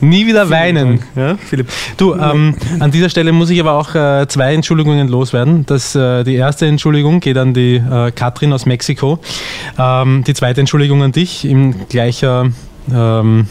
[0.00, 1.68] Nie wieder weinen, ja, Philipp.
[1.96, 5.66] Du, ähm, an dieser Stelle muss ich aber auch äh, zwei Entschuldigungen loswerden.
[5.66, 9.18] Das, äh, die erste Entschuldigung geht an die äh, Katrin aus Mexiko.
[9.76, 12.52] Ähm, die zweite Entschuldigung an dich in gleicher
[12.94, 13.48] ähm,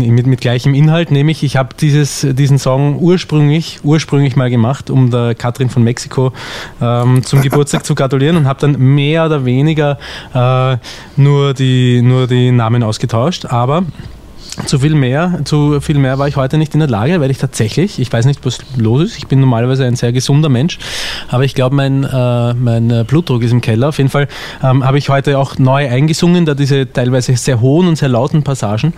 [0.00, 5.10] in, mit, mit gleichem Inhalt, nämlich ich habe diesen Song ursprünglich, ursprünglich mal gemacht, um
[5.10, 6.32] der Katrin von Mexiko
[6.80, 9.98] ähm, zum Geburtstag zu gratulieren und habe dann mehr oder weniger
[10.34, 10.76] äh,
[11.16, 13.84] nur, die, nur die Namen ausgetauscht, aber
[14.66, 17.38] zu viel mehr, zu viel mehr war ich heute nicht in der Lage, weil ich
[17.38, 19.18] tatsächlich, ich weiß nicht, was los ist.
[19.18, 20.78] Ich bin normalerweise ein sehr gesunder Mensch,
[21.28, 23.88] aber ich glaube, mein, äh, mein äh, Blutdruck ist im Keller.
[23.88, 24.28] Auf jeden Fall
[24.62, 28.42] ähm, habe ich heute auch neu eingesungen, da diese teilweise sehr hohen und sehr lauten
[28.42, 28.94] Passagen.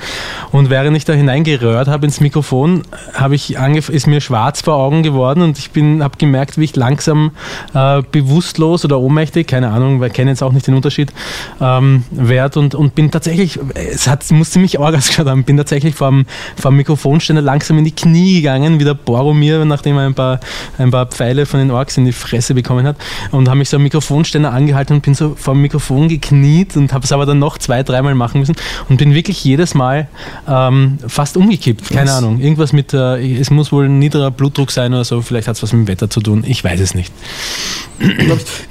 [0.53, 2.83] Und während ich da hineingerührt habe ins Mikrofon,
[3.15, 7.33] habe ich ist mir schwarz vor Augen geworden und ich habe gemerkt, wie ich langsam
[7.73, 11.13] äh, bewusstlos oder ohnmächtig, keine Ahnung, wir kennen jetzt auch nicht den Unterschied,
[11.61, 15.95] ähm, werd und, und bin tatsächlich, es hat, muss ziemlich arg ausgeschaut haben, bin tatsächlich
[15.95, 16.27] vom,
[16.61, 20.41] vom Mikrofonständer langsam in die Knie gegangen, wie der Boromir, nachdem er ein paar,
[20.79, 22.97] ein paar Pfeile von den Orks in die Fresse bekommen hat
[23.31, 26.93] und habe mich so am Mikrofonständer angehalten und bin so vor dem Mikrofon gekniet und
[26.93, 28.57] habe es aber dann noch zwei, dreimal machen müssen
[28.89, 30.09] und bin wirklich jedes Mal
[30.49, 31.89] ähm, fast umgekippt.
[31.89, 32.19] Keine Was?
[32.19, 32.41] Ahnung.
[32.41, 35.63] Irgendwas mit, äh, es muss wohl ein niederer Blutdruck sein oder so, vielleicht hat es
[35.63, 36.45] was mit dem Wetter zu tun.
[36.47, 37.13] Ich weiß es nicht.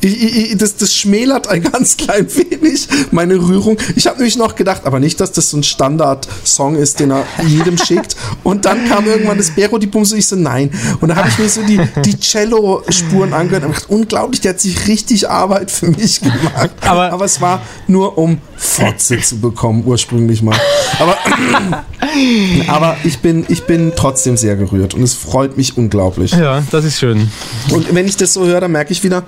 [0.02, 3.78] ich, ich, das, das schmälert ein ganz klein wenig meine Rührung.
[3.96, 7.26] Ich habe nämlich noch gedacht, aber nicht, dass das so ein Standard-Song ist, den er
[7.46, 8.16] jedem schickt.
[8.44, 10.72] Und dann kam irgendwann das Bero die Bumse, ich so, nein.
[11.02, 14.60] Und da habe ich mir so die, die Cello-Spuren angehört und gedacht, unglaublich, der hat
[14.62, 16.72] sich richtig Arbeit für mich gemacht.
[16.82, 20.56] Aber- aber es war nur, um Fotze zu bekommen, ursprünglich mal.
[21.00, 21.18] Aber,
[22.68, 26.32] aber ich, bin, ich bin trotzdem sehr gerührt und es freut mich unglaublich.
[26.32, 27.30] Ja, das ist schön.
[27.72, 29.24] Und wenn ich das so höre, dann merke ich wieder,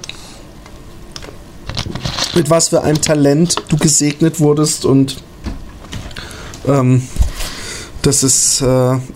[2.36, 5.18] mit was für einem Talent du gesegnet wurdest und
[6.68, 7.04] ähm,
[8.06, 8.62] das ist.
[8.62, 8.66] Äh,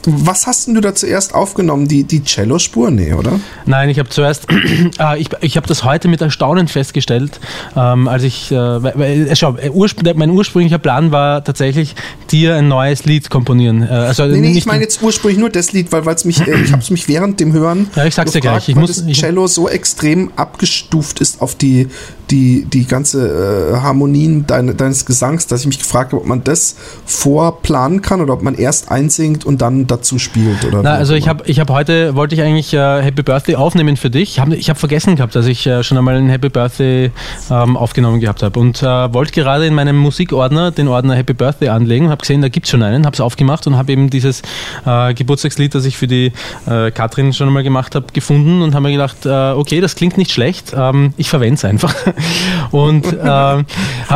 [0.06, 1.88] was hast denn du da zuerst aufgenommen?
[1.88, 2.92] Die, die Cello-Spur?
[2.92, 3.40] Nee, oder?
[3.66, 4.48] Nein, ich habe zuerst,
[5.00, 7.40] äh, ich, ich habe das heute mit Erstaunen festgestellt,
[7.76, 11.96] ähm, als ich, äh, äh, schau, äh, urspr mein ursprünglicher Plan war tatsächlich,
[12.32, 13.84] dir ein neues Lied komponieren.
[13.84, 16.62] Äh, also Nee, nee, ich meine jetzt ursprünglich nur das Lied, weil es mich, äh,
[16.62, 17.90] ich habe es mich während dem Hören.
[17.96, 18.70] Ja, ich sag's dir gleich.
[18.70, 21.88] Ich weil muss- das ich- Cello so extrem abgestuft ist auf die,
[22.32, 26.44] die, die ganze äh, Harmonien deine, deines Gesangs, dass ich mich gefragt habe, ob man
[26.44, 26.76] das
[27.06, 30.64] vorplanen kann oder ob man erst einsingt und dann dazu spielt.
[30.66, 33.98] Oder Na, also ich habe ich hab heute, wollte ich eigentlich äh, Happy Birthday aufnehmen
[33.98, 34.32] für dich.
[34.32, 37.12] Ich habe ich hab vergessen gehabt, dass ich äh, schon einmal ein Happy Birthday
[37.50, 38.60] ähm, aufgenommen gehabt habe.
[38.60, 42.42] Und äh, wollte gerade in meinem Musikordner den Ordner Happy Birthday anlegen und habe gesehen,
[42.42, 44.44] da gibt es schon einen, habe es aufgemacht und habe eben dieses
[44.86, 46.32] äh, Geburtstagslied, das ich für die
[46.68, 50.32] äh, Katrin schon einmal gemacht habe, gefunden und habe mir gedacht, okay, das klingt nicht
[50.32, 51.94] schlecht, ähm, ich verwende es einfach.
[52.72, 53.66] Und äh, habe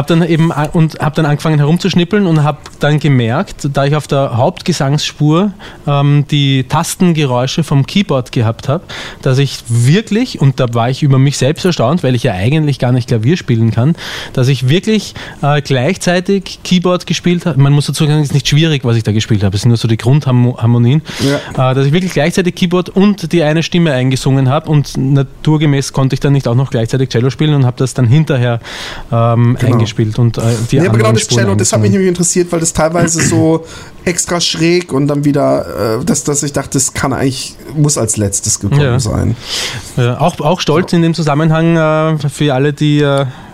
[0.07, 4.07] dann eben a- und habe dann angefangen herumzuschnippeln und habe dann gemerkt, da ich auf
[4.07, 5.51] der Hauptgesangsspur
[5.87, 8.83] ähm, die Tastengeräusche vom Keyboard gehabt habe,
[9.21, 12.79] dass ich wirklich, und da war ich über mich selbst erstaunt, weil ich ja eigentlich
[12.79, 13.95] gar nicht Klavier spielen kann,
[14.33, 17.59] dass ich wirklich äh, gleichzeitig Keyboard gespielt habe.
[17.59, 19.55] Man muss dazu sagen, es ist nicht schwierig, was ich da gespielt habe.
[19.55, 21.01] Es sind nur so die Grundharmonien.
[21.53, 26.15] Äh, dass ich wirklich gleichzeitig Keyboard und die eine Stimme eingesungen habe und naturgemäß konnte
[26.15, 28.59] ich dann nicht auch noch gleichzeitig Cello spielen und habe das dann hinterher
[29.11, 29.73] ähm, Genau.
[29.73, 30.41] eingespielt und äh,
[30.71, 33.21] die Ja, aber genau das Spuren Cello, das hat mich nämlich interessiert, weil das teilweise
[33.21, 33.65] so
[34.05, 38.17] extra schräg und dann wieder, äh, dass, dass ich dachte, das kann eigentlich, muss als
[38.17, 38.99] letztes gekommen Ja.
[38.99, 39.35] sein.
[39.97, 43.01] Ja, auch, auch stolz in dem Zusammenhang äh, für alle, die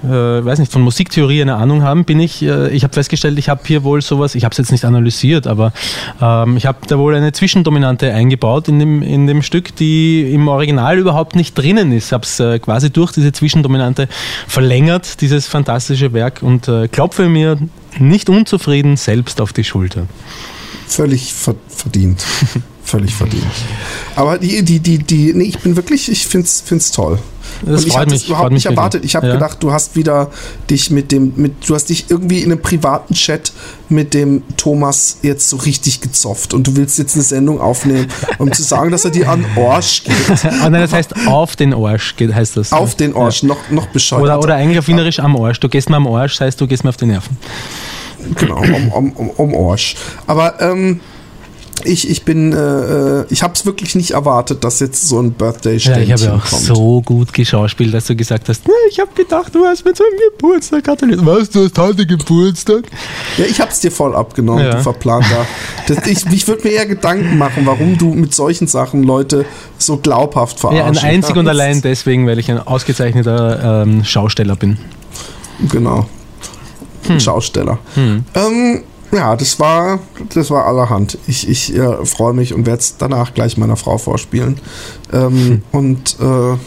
[0.03, 3.49] äh, weiß nicht, von Musiktheorie eine Ahnung haben, bin ich, äh, ich habe festgestellt, ich
[3.49, 5.73] habe hier wohl sowas, ich habe es jetzt nicht analysiert, aber
[6.21, 10.47] ähm, ich habe da wohl eine Zwischendominante eingebaut in dem, in dem Stück, die im
[10.47, 12.07] Original überhaupt nicht drinnen ist.
[12.07, 14.07] Ich habe es äh, quasi durch diese Zwischendominante
[14.47, 17.57] verlängert, dieses fantastische Werk und äh, klopfe mir
[17.97, 20.03] nicht unzufrieden selbst auf die Schulter.
[20.89, 22.25] Völlig ver verdient.
[22.83, 23.45] Völlig verdient.
[24.15, 27.19] Aber die, die, die, die, nee, ich bin wirklich, ich find's, find's toll.
[27.61, 29.05] Das und ich hatte mich, es überhaupt nicht erwartet.
[29.05, 29.27] Ich habe.
[29.27, 29.33] Ja.
[29.33, 30.31] gedacht, du hast wieder
[30.69, 33.51] dich mit dem, mit, du hast dich irgendwie in einem privaten Chat
[33.89, 38.07] mit dem Thomas jetzt so richtig gezofft und du willst jetzt eine Sendung aufnehmen,
[38.39, 40.15] um zu sagen, dass er dir an Orsch geht.
[40.61, 42.71] Ah, nein, das heißt auf den Arsch geht, heißt das.
[42.71, 44.23] Auf den Orsch, noch, noch bescheuert.
[44.23, 45.59] Oder, oder eigentlich auf Wienerisch am Arsch.
[45.59, 47.37] Du gehst mir am Arsch, das heißt, du gehst mir auf die Nerven.
[48.35, 49.95] Genau, um, um, um, um Orsch.
[50.27, 50.99] Aber ähm,
[51.85, 52.57] ich, ich bin, äh,
[53.21, 56.21] äh, ich habe es wirklich nicht erwartet, dass jetzt so ein birthday Ja, ich habe
[56.23, 56.61] ja auch kommt.
[56.61, 60.05] so gut geschauspielt, dass du gesagt hast, "Na, ich habe gedacht, du hast mir zum
[60.33, 61.25] Geburtstag gratuliert.
[61.25, 62.83] Was, du hast heute Geburtstag?
[63.37, 64.71] Ja, ich hab's dir voll abgenommen, Ja.
[64.75, 65.45] du verplanter.
[65.87, 69.45] Das, ich ich würde mir eher Gedanken machen, warum du mit solchen Sachen Leute
[69.77, 74.57] so glaubhaft verarschen Ja, ein einzig und allein deswegen, weil ich ein ausgezeichneter ähm, Schausteller
[74.57, 74.77] bin.
[75.71, 76.07] Genau.
[77.09, 77.77] Ein Schausteller.
[77.95, 78.23] Hm.
[78.35, 79.99] Ähm, ja, das war,
[80.33, 81.17] das war allerhand.
[81.27, 84.59] Ich, ich äh, freue mich und werde es danach gleich meiner Frau vorspielen.
[85.11, 85.61] Ähm, Hm.
[85.71, 86.57] Und äh,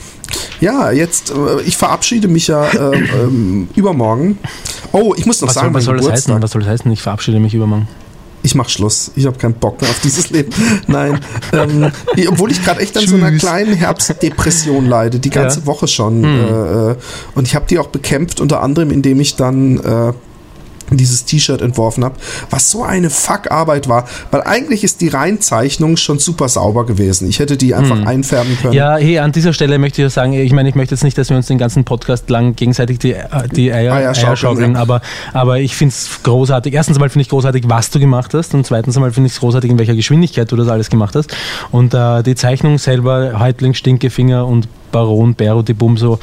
[0.64, 4.38] ja, jetzt, äh, ich verabschiede mich ja äh, ähm, übermorgen.
[4.92, 6.32] Oh, ich muss noch Was sagen, soll, was soll das Geburtstag.
[6.34, 6.42] heißen?
[6.42, 6.90] Was soll das heißen?
[6.92, 7.86] Ich verabschiede mich übermorgen.
[8.44, 9.12] Ich mach Schluss.
[9.14, 10.50] Ich habe keinen Bock mehr auf dieses Leben.
[10.88, 11.20] Nein.
[11.52, 11.92] Ähm,
[12.28, 13.40] obwohl ich gerade echt an so einer Tschüss.
[13.42, 15.66] kleinen Herbstdepression leide, die ganze Ja.
[15.66, 16.24] Woche schon.
[16.24, 16.24] Hm.
[16.24, 16.96] Äh, äh,
[17.36, 20.12] und ich habe die auch bekämpft, unter anderem, indem ich dann äh,
[20.90, 22.16] dieses T-Shirt entworfen habe,
[22.50, 27.28] was so eine Fuck-Arbeit war, weil eigentlich ist die Reinzeichnung schon super sauber gewesen.
[27.28, 28.72] Ich hätte die einfach einfärben können.
[28.72, 28.78] Hm.
[28.78, 31.30] Ja, hey, an dieser Stelle möchte ich sagen, ich meine, ich möchte jetzt nicht, dass
[31.30, 34.80] wir uns den ganzen Podcast lang gegenseitig die, äh, die Eier, Eier Eier schaukeln, ja.
[34.80, 35.00] aber,
[35.32, 36.72] aber ich finde es großartig.
[36.74, 39.40] Erstens einmal finde ich großartig, was du gemacht hast und zweitens einmal finde ich es
[39.40, 41.34] großartig, in welcher Geschwindigkeit du das alles gemacht hast.
[41.70, 46.18] Und äh, die Zeichnung selber, Häuptling, Stinkefinger und Baron Berodibum so.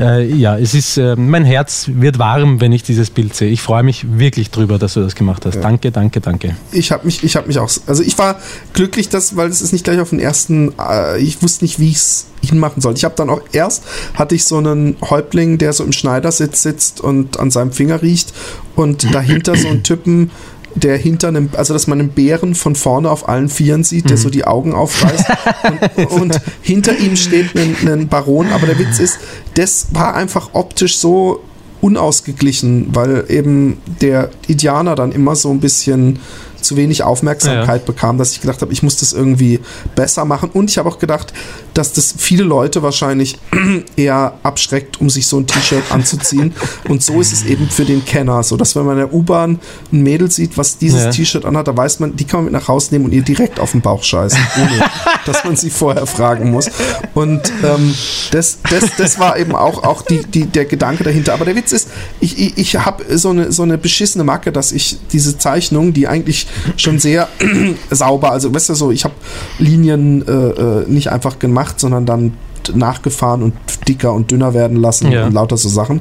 [0.00, 3.50] Äh, ja, es ist, äh, mein Herz wird warm, wenn ich dieses Bild sehe.
[3.50, 5.60] Ich freue mich wirklich drüber, dass du das gemacht hast.
[5.60, 6.56] Danke, danke, danke.
[6.72, 8.40] Ich habe mich, ich habe mich auch, also ich war
[8.72, 11.90] glücklich, dass, weil es ist nicht gleich auf den ersten, äh, ich wusste nicht, wie
[11.90, 12.94] ich es hinmachen soll.
[12.94, 17.00] Ich habe dann auch erst, hatte ich so einen Häuptling, der so im Schneidersitz sitzt
[17.00, 18.32] und an seinem Finger riecht
[18.76, 20.30] und dahinter so einen Typen,
[20.74, 24.16] der hinter einem, also dass man einen Bären von vorne auf allen Vieren sieht, der
[24.16, 25.24] so die Augen aufreißt
[25.96, 29.18] und, und hinter ihm steht ein, ein Baron, aber der Witz ist,
[29.54, 31.42] das war einfach optisch so
[31.80, 36.18] unausgeglichen, weil eben der Indianer dann immer so ein bisschen
[36.64, 39.60] zu wenig Aufmerksamkeit bekam, dass ich gedacht habe, ich muss das irgendwie
[39.94, 40.50] besser machen.
[40.52, 41.32] Und ich habe auch gedacht,
[41.74, 43.36] dass das viele Leute wahrscheinlich
[43.96, 46.54] eher abschreckt, um sich so ein T-Shirt anzuziehen.
[46.88, 49.58] Und so ist es eben für den Kenner, so dass wenn man in der U-Bahn
[49.92, 51.10] ein Mädel sieht, was dieses Ja.
[51.10, 53.60] T-Shirt anhat, da weiß man, die kann man mit nach Hause nehmen und ihr direkt
[53.60, 54.84] auf den Bauch scheißen, ohne
[55.26, 56.70] dass man sie vorher fragen muss.
[57.14, 57.94] Und ähm,
[58.30, 61.34] das, das, das war eben auch, auch die, die, der Gedanke dahinter.
[61.34, 61.88] Aber der Witz ist,
[62.20, 66.08] ich, ich, ich habe so eine, so eine beschissene Macke, dass ich diese Zeichnung, die
[66.08, 67.28] eigentlich schon sehr
[67.90, 69.14] sauber, also weißt du so, ich habe
[69.58, 72.32] Linien äh, äh, nicht einfach gemacht, sondern dann
[72.72, 73.54] nachgefahren und
[73.88, 75.26] dicker und dünner werden lassen Ja.
[75.26, 76.00] und lauter so Sachen.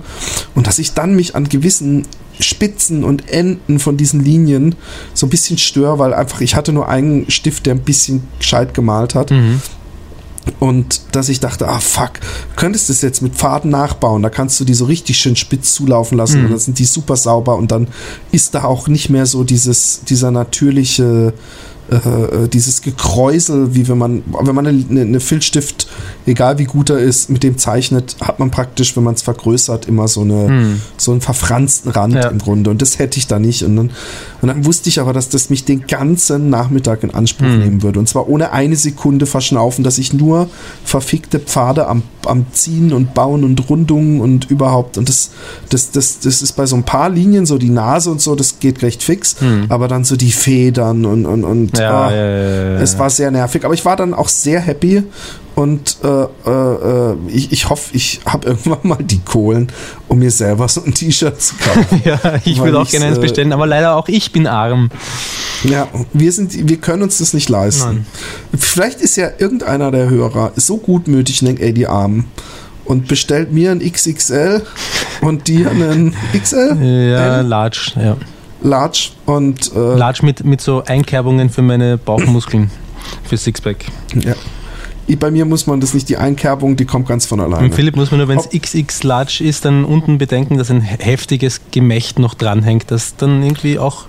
[0.55, 2.05] Und dass ich dann mich an gewissen
[2.39, 4.75] Spitzen und Enden von diesen Linien
[5.13, 8.73] so ein bisschen störe, weil einfach ich hatte nur einen Stift, der ein bisschen gescheit
[8.73, 9.31] gemalt hat.
[10.59, 12.13] Und dass ich dachte, ah fuck,
[12.55, 15.73] könntest du das jetzt mit Faden nachbauen, da kannst du die so richtig schön spitz
[15.73, 17.87] zulaufen lassen und dann sind die super sauber und dann
[18.31, 21.33] ist da auch nicht mehr so dieses, dieser natürliche,
[22.05, 25.87] äh, äh, dieses Gekräusel, wie wenn man, wenn man eine, eine Filzstift,
[26.25, 29.87] egal wie gut er ist, mit dem zeichnet, hat man praktisch, wenn man es vergrößert,
[29.87, 32.27] immer so eine, so einen verfransten Rand Ja.
[32.29, 32.69] im Grunde.
[32.69, 33.63] Und das hätte ich da nicht.
[33.63, 33.91] Und dann,
[34.41, 37.99] und dann wusste ich aber, dass das mich den ganzen Nachmittag in Anspruch nehmen würde.
[37.99, 40.49] Und zwar ohne eine Sekunde verschnaufen, dass ich nur
[40.83, 44.97] verfickte Pfade am, am Ziehen und Bauen und Rundungen und überhaupt.
[44.97, 45.32] Und das,
[45.69, 48.59] das, das, das ist bei so ein paar Linien so die Nase und so, das
[48.59, 49.36] geht recht fix,
[49.69, 52.82] aber dann so die Federn und, und, und Ja, ah, ja, ja.
[52.82, 55.03] es war sehr nervig, aber ich war dann auch sehr happy
[55.55, 56.07] und äh,
[56.49, 59.71] äh, ich, ich hoffe, ich habe irgendwann mal die Kohlen,
[60.07, 62.01] um mir selber so ein T-Shirt zu kaufen.
[62.05, 64.89] Ja, ich würde auch gerne eins äh, bestellen, aber leider auch ich bin arm.
[65.63, 68.05] Ja, wir sind, wir können uns das nicht leisten.
[68.57, 72.25] Vielleicht ist ja irgendeiner der Hörer so gutmütig und denkt, ey, die Armen.
[72.85, 74.61] Und bestellt mir ein XXL
[75.21, 78.17] und dir einen XL, Ja, M, Large, ja.
[78.61, 82.69] Large und äh, Large mit, mit so Einkerbungen für meine Bauchmuskeln.
[83.23, 83.85] Für Sixpack.
[84.15, 84.33] ja.
[85.19, 87.65] Bei mir muss man das nicht, die Einkerbung, die kommt ganz von alleine.
[87.65, 90.81] Und Philipp muss man nur, wenn es XX Large ist, dann unten bedenken, dass ein
[90.81, 94.05] heftiges Gemächt noch dranhängt, das dann irgendwie auch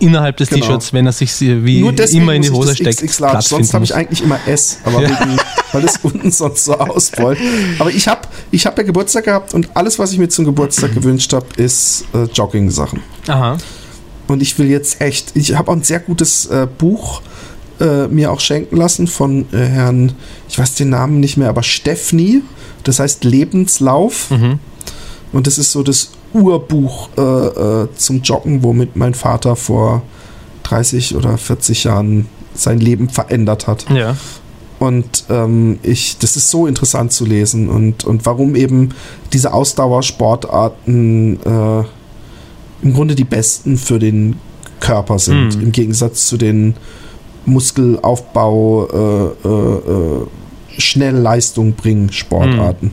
[0.00, 0.66] innerhalb des Genau.
[0.66, 3.32] T-Shirts, wenn er sich wie immer in die Hose steckt, XX Large.
[3.32, 5.38] Platz Sonst habe ich eigentlich immer S, aber wegen,
[5.72, 7.38] weil es unten sonst so ausbeult.
[7.78, 10.94] Aber ich habe ich hab ja Geburtstag gehabt und alles, was ich mir zum Geburtstag
[10.94, 13.00] gewünscht habe, ist äh, Jogging-Sachen.
[13.28, 13.56] Aha.
[14.26, 17.20] Und ich will jetzt echt, ich habe auch ein sehr gutes äh, Buch
[17.80, 20.12] äh, mir auch schenken lassen von äh, Herrn,
[20.48, 22.42] ich weiß den Namen nicht mehr, aber Steffni.
[22.84, 24.30] Das heißt Lebenslauf.
[24.30, 24.58] Mhm.
[25.32, 30.02] Und das ist so das Urbuch äh, äh, zum Joggen, womit mein Vater vor
[30.64, 33.86] 30 oder 40 Jahren sein Leben verändert hat.
[33.90, 34.16] Ja.
[34.78, 38.90] Und ähm, ich, das ist so interessant zu lesen und, und warum eben
[39.32, 41.84] diese Ausdauersportarten äh,
[42.82, 44.36] im Grunde die besten für den
[44.80, 45.62] Körper sind, Hm.
[45.62, 46.74] im Gegensatz zu den
[47.46, 50.26] Muskelaufbau, äh, äh, äh,
[50.80, 52.90] Schnellleistung bringen Sportarten.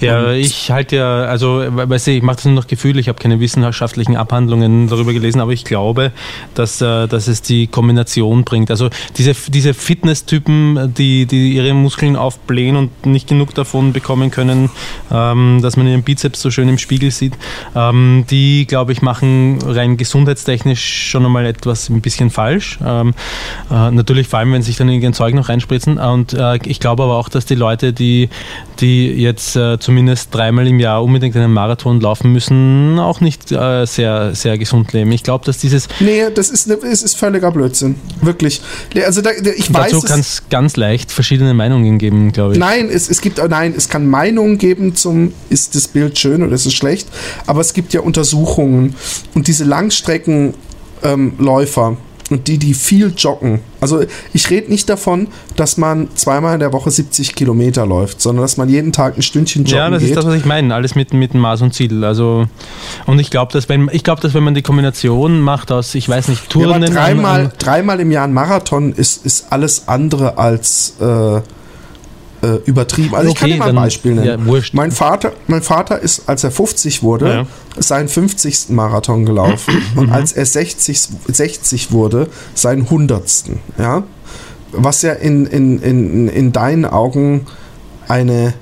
[0.00, 2.98] Ja, Und- ich halte ja, also, we- weißt du, ich mache das nur nach Gefühl,
[2.98, 6.12] ich habe keine wissenschaftlichen Abhandlungen darüber gelesen, aber ich glaube,
[6.54, 8.70] dass, äh, dass es die Kombination bringt.
[8.70, 14.70] Also diese, diese Fitness-Typen, die, die ihre Muskeln aufblähen und nicht genug davon bekommen können,
[15.12, 17.34] ähm, dass man ihren Bizeps so schön im Spiegel sieht,
[17.74, 22.78] ähm, die, glaube ich, machen rein gesundheitstechnisch schon einmal etwas ein bisschen falsch.
[22.84, 23.14] Ähm,
[23.70, 25.98] äh, natürlich vor allem, wenn sich dann irgendein Zeug noch reinspritzen.
[25.98, 28.28] Und äh, ich glaube aber auch, dass die Leute, die,
[28.80, 33.86] die jetzt äh, zumindest dreimal im Jahr unbedingt einen Marathon laufen müssen, auch nicht äh,
[33.86, 35.12] sehr, sehr gesund leben.
[35.12, 37.96] Ich glaube, dass dieses Nee, das ist, ne, es ist völliger Blödsinn.
[38.20, 38.60] Wirklich.
[39.04, 42.58] Also da, ich weiß, dazu kann es ganz leicht verschiedene Meinungen geben, glaube ich.
[42.58, 46.54] Nein, es, es gibt, nein, es kann Meinungen geben zum, ist das Bild schön oder
[46.54, 47.08] ist es schlecht,
[47.46, 48.94] aber es gibt ja Untersuchungen
[49.34, 51.96] und diese Langstreckenläufer ähm,
[52.30, 54.02] und die, die viel joggen, also
[54.32, 58.56] ich rede nicht davon, dass man zweimal in der Woche 70 Kilometer läuft, sondern dass
[58.56, 60.10] man jeden Tag ein Stündchen joggen Ja, das geht.
[60.10, 60.74] ist das, was ich meine.
[60.74, 62.04] Alles mit, mit Maß und Ziel.
[62.04, 62.46] Also,
[63.06, 66.08] und ich glaube, dass wenn ich glaube, dass wenn man die Kombination macht aus, ich
[66.08, 70.94] weiß nicht, ja, Touren dreimal, dreimal im Jahr ein Marathon ist, ist alles andere als
[71.00, 71.40] äh,
[72.42, 73.14] äh, übertrieben.
[73.14, 74.46] Also ich kann Okay, dir mal ein Beispiel nennen.
[74.48, 77.46] ja, mein, Vater, mein Vater ist, als er 50 wurde, Ja.
[77.82, 78.66] seinen 50.
[78.70, 79.98] Marathon gelaufen Mhm.
[79.98, 83.44] und als er 60, 60 wurde, seinen 100.
[83.78, 84.02] Ja?
[84.72, 87.46] Was ja in, in, in, in deinen Augen
[88.06, 88.54] eine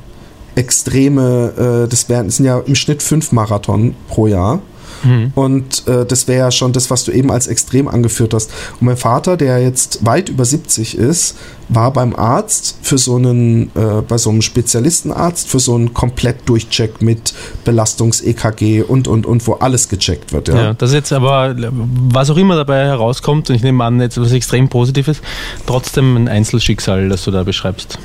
[0.55, 4.61] extreme, äh, das wären, das sind ja im Schnitt fünf Marathon pro Jahr.
[5.05, 5.32] Mhm.
[5.34, 8.51] Und äh, das wäre ja schon das, was du eben als extrem angeführt hast.
[8.80, 11.36] Und mein Vater, der jetzt weit über 70 ist,
[11.68, 17.03] war beim Arzt für so einen, äh, bei so einem Spezialistenarzt für so einen Komplett-Durchcheck
[17.03, 17.34] mit
[17.64, 20.49] Belastungs-EKG und, und, und, wo alles gecheckt wird.
[20.49, 20.57] Ja.
[20.57, 24.20] Ja, das ist jetzt aber, was auch immer dabei herauskommt, und ich nehme an, jetzt
[24.20, 25.20] was extrem Positives,
[25.66, 27.99] trotzdem ein Einzelschicksal, das du da beschreibst.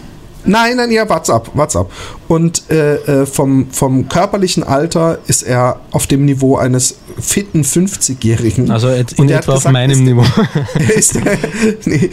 [0.43, 1.91] Nein, nein, ja, what's up, what's up.
[2.31, 8.71] Und äh, äh, vom, vom körperlichen Alter ist er auf dem Niveau eines fitten 50-Jährigen.
[8.71, 10.23] Also jetzt in etwa auf gesagt, meinem ist- Niveau.
[10.95, 11.19] Ist
[11.85, 12.09] nee,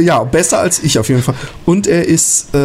[0.00, 1.36] ja, besser als ich auf jeden Fall.
[1.64, 2.58] Und er ist äh,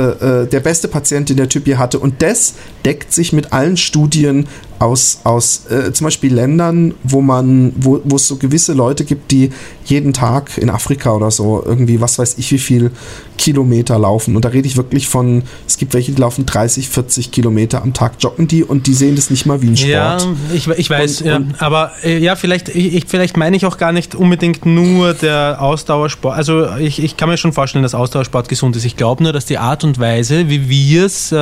[0.43, 1.99] äh, der beste Patient, den der Typ je hatte.
[1.99, 4.47] Und das deckt sich mit allen Studien
[4.79, 9.31] aus, aus äh, zum Beispiel Ländern, wo man, wo, wo es so gewisse Leute gibt,
[9.31, 9.51] die
[9.85, 12.91] jeden Tag in Afrika oder so irgendwie, was weiß ich, wie viel
[13.37, 14.35] Kilometer laufen.
[14.35, 17.93] Und da rede ich wirklich von, es gibt welche, die laufen 30, 40 Kilometer am
[17.93, 19.91] Tag, joggen die und die sehen das nicht mal wie ein Sport.
[19.91, 20.17] Ja,
[20.53, 23.65] ich, ich weiß, Und- ja, und- aber äh, ja, vielleicht, ich, ich, vielleicht meine ich
[23.65, 26.35] auch gar nicht unbedingt nur der Ausdauersport.
[26.35, 28.85] Also ich, ich kann mir schon vorstellen, dass Ausdauersport gesund ist.
[28.85, 31.35] Ich glaube nur, dass die Art und Weise, wie wir es äh,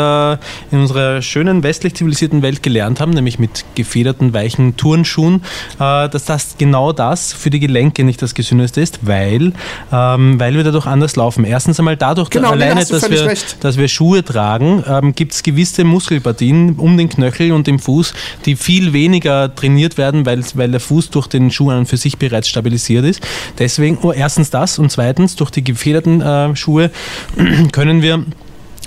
[0.72, 5.42] in unserer schönen westlich zivilisierten Welt gelernt haben, nämlich mit gefederten, weichen Turnschuhen,
[5.80, 9.54] äh, dass das genau das für die Gelenke nicht das Gesündeste ist, weil,
[9.92, 11.46] ähm, weil wir dadurch anders laufen.
[11.46, 13.58] Erstens einmal dadurch Genau, alleine, dass wir, recht.
[13.64, 18.14] dass wir Schuhe tragen, ähm, gibt es gewisse Muskelpartien um den Knöchel und den Fuß,
[18.46, 21.98] die viel weniger trainiert werden, weil, weil der Fuß durch den Schuh an und für
[21.98, 23.22] sich bereits stabilisiert ist.
[23.60, 26.92] Deswegen, oh, erstens das und zweitens, durch die gefederten äh, Schuhe
[27.72, 28.24] können wir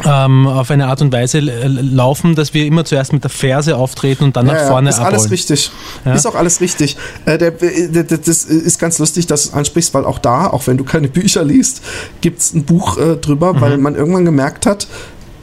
[0.04, 3.76] ähm, auf eine Art und Weise l- laufen, dass wir immer zuerst mit der Ferse
[3.76, 5.30] auftreten und dann nach vorne ist alles abrollen.
[5.30, 5.70] richtig.
[6.04, 6.14] Ja.
[6.14, 6.96] Ist auch alles richtig.
[7.24, 7.50] Äh, der,
[8.04, 11.08] das ist ganz lustig, dass du es ansprichst, weil auch da, auch wenn du keine
[11.08, 11.82] Bücher liest,
[12.20, 13.60] gibt es ein Buch äh, drüber, Mhm.
[13.60, 14.86] weil man irgendwann gemerkt hat,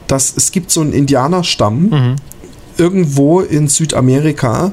[0.06, 2.16] dass es gibt so einen Indianerstamm Mhm.
[2.78, 4.72] irgendwo in Südamerika,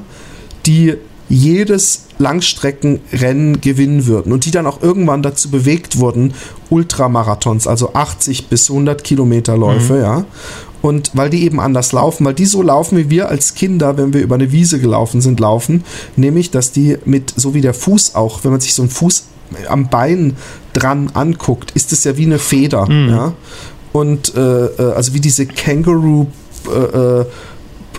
[0.66, 0.94] die
[1.28, 6.34] jedes Langstreckenrennen gewinnen würden und die dann auch irgendwann dazu bewegt wurden,
[6.70, 10.24] Ultramarathons, also 80 bis 100 Kilometer Läufe, ja.
[10.82, 14.12] Und weil die eben anders laufen, weil die so laufen, wie wir als Kinder, wenn
[14.12, 15.82] wir über eine Wiese gelaufen sind, laufen,
[16.14, 19.24] nämlich, dass die mit, so wie der Fuß auch, wenn man sich so einen Fuß
[19.68, 20.36] am Bein
[20.74, 23.32] dran anguckt, ist es ja wie eine Feder, ja.
[23.94, 26.26] Und äh, äh, also wie diese Kangaroo
[26.66, 27.24] äh,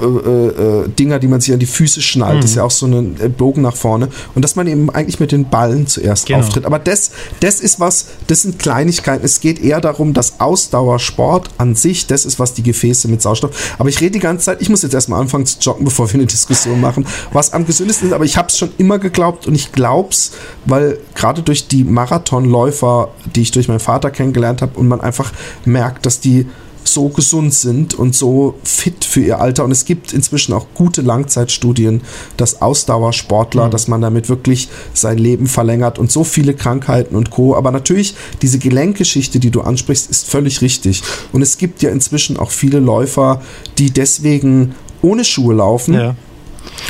[0.01, 2.85] äh, äh, Dinger, die man sich an die Füße schnallt, das ist ja auch so
[2.85, 4.09] ein äh, Bogen nach vorne.
[4.33, 6.39] Und dass man eben eigentlich mit den Ballen zuerst Genau.
[6.39, 6.65] auftritt.
[6.65, 9.23] Aber das, das ist was, das sind Kleinigkeiten.
[9.23, 13.75] Es geht eher darum, dass Ausdauersport an sich, das ist was die Gefäße mit Sauerstoff.
[13.79, 16.15] Aber ich rede die ganze Zeit, ich muss jetzt erstmal anfangen zu joggen, bevor wir
[16.15, 18.13] eine Diskussion machen, was am gesündesten ist.
[18.13, 20.31] Aber ich habe es schon immer geglaubt und ich glaub's,
[20.65, 25.31] weil gerade durch die Marathonläufer, die ich durch meinen Vater kennengelernt habe und man einfach
[25.65, 26.47] merkt, dass die
[26.87, 29.63] so gesund sind und so fit für ihr Alter.
[29.63, 32.01] Und es gibt inzwischen auch gute Langzeitstudien,
[32.37, 37.55] dass Ausdauersportler, dass man damit wirklich sein Leben verlängert und so viele Krankheiten und Co.
[37.55, 41.03] Aber natürlich, diese Gelenkgeschichte, die du ansprichst, ist völlig richtig.
[41.31, 43.41] Und es gibt ja inzwischen auch viele Läufer,
[43.77, 46.15] die deswegen ohne Schuhe laufen Ja,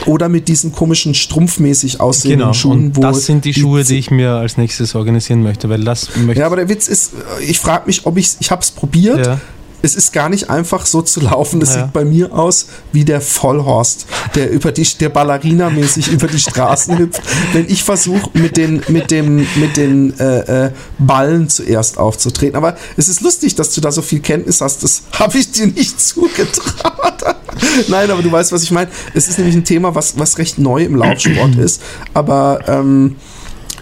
[0.05, 2.53] oder mit diesen komischen strumpfmäßig aussehenden genau.
[2.53, 6.15] Schuhen, Und das sind die Schuhe, die ich mir als nächstes organisieren möchte, weil das
[6.17, 7.13] möchte Ja, aber der Witz ist,
[7.45, 9.25] ich frage mich, ob ich ich habe es probiert.
[9.25, 9.39] Ja.
[9.85, 11.59] Es ist gar nicht einfach so zu laufen.
[11.59, 11.83] Das Ja.
[11.83, 16.97] sieht bei mir aus wie der Vollhorst, der über die der Ballerina-mäßig über die Straßen
[16.99, 17.21] hüpft.
[17.53, 22.55] Wenn ich versuche mit den mit dem mit den äh, äh, Ballen zuerst aufzutreten.
[22.55, 24.81] Aber es ist lustig, dass du da so viel Kenntnis hast.
[24.83, 27.35] Das habe ich dir nicht zugetraut.
[27.87, 28.89] Nein, aber du weißt, was ich meine.
[29.13, 31.79] Es ist nämlich ein Thema, was was recht neu im Laufsport ist.
[32.15, 33.17] Aber ähm,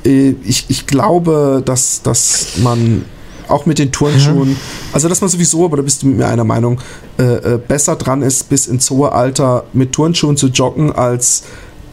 [0.06, 3.06] äh, ich, ich glaube, dass, dass man
[3.48, 4.58] auch mit den Turnschuhen,
[4.91, 6.80] also dass man sowieso, aber da bist du mit mir einer Meinung,
[7.18, 11.44] äh, äh, besser dran ist, bis ins hohe Alter mit Turnschuhen zu joggen, als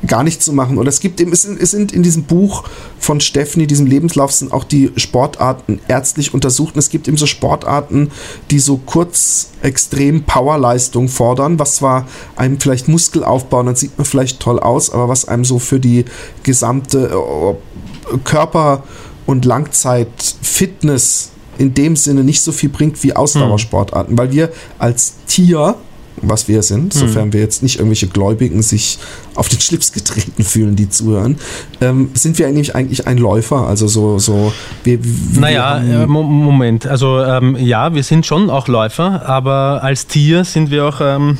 [0.07, 0.79] gar nicht zu machen.
[0.79, 2.65] Oder es gibt eben, es sind, es sind in diesem Buch
[2.99, 6.75] von Stephanie, diesem Lebenslauf, sind auch die Sportarten ärztlich untersucht.
[6.75, 8.11] Und es gibt eben so Sportarten,
[8.51, 14.05] die so kurz extrem Powerleistung fordern, was zwar einem vielleicht Muskel aufbauen, dann sieht man
[14.05, 16.05] vielleicht toll aus, aber was einem so für die
[16.43, 18.85] gesamte äh, Körper-
[19.27, 21.31] und Langzeit-Fitness
[21.61, 24.49] in dem Sinne nicht so viel bringt wie Ausdauersportarten, weil wir
[24.79, 25.77] als Tier
[26.23, 28.99] was wir sind, sofern wir jetzt nicht irgendwelche Gläubigen sich
[29.37, 31.39] auf den Schlips getreten fühlen, die zuhören,
[31.81, 34.53] ähm, sind wir eigentlich eigentlich ein Läufer, also so, so
[34.85, 36.87] wir, wir Naja, äh, Mo- Moment.
[36.87, 41.01] Also ähm, ja, wir sind schon auch Läufer, aber als Tier sind wir auch.
[41.01, 41.39] Ähm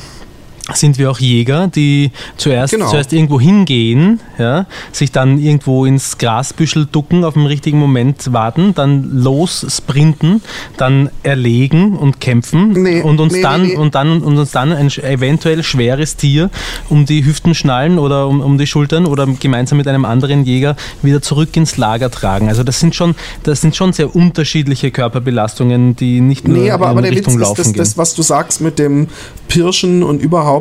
[0.75, 2.89] sind wir auch Jäger, die zuerst, Genau.
[2.89, 8.73] zuerst irgendwo hingehen, ja, sich dann irgendwo ins Grasbüschel ducken, auf den richtigen Moment warten,
[8.73, 10.41] dann los sprinten,
[10.77, 14.71] dann erlegen und kämpfen Nee, und uns nee, dann nee, und dann und uns dann
[14.71, 16.49] ein eventuell schweres Tier
[16.89, 20.75] um die Hüften schnallen oder um, um die Schultern oder gemeinsam mit einem anderen Jäger
[21.01, 22.47] wieder zurück ins Lager tragen.
[22.49, 26.85] Also das sind schon das sind schon sehr unterschiedliche Körperbelastungen, die nicht nur Nee, aber,
[26.85, 27.77] in aber der Witz Richtung ist, Laufen dass gehen.
[27.77, 29.07] das, was du sagst mit dem
[29.47, 30.60] Pirschen und überhaupt,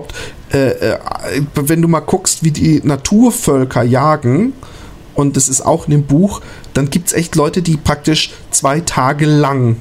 [0.53, 0.99] äh, äh,
[1.55, 4.53] wenn du mal guckst, wie die Naturvölker jagen,
[5.15, 6.41] und das ist auch in dem Buch,
[6.73, 9.77] dann gibt es echt Leute, die praktisch zwei Tage lang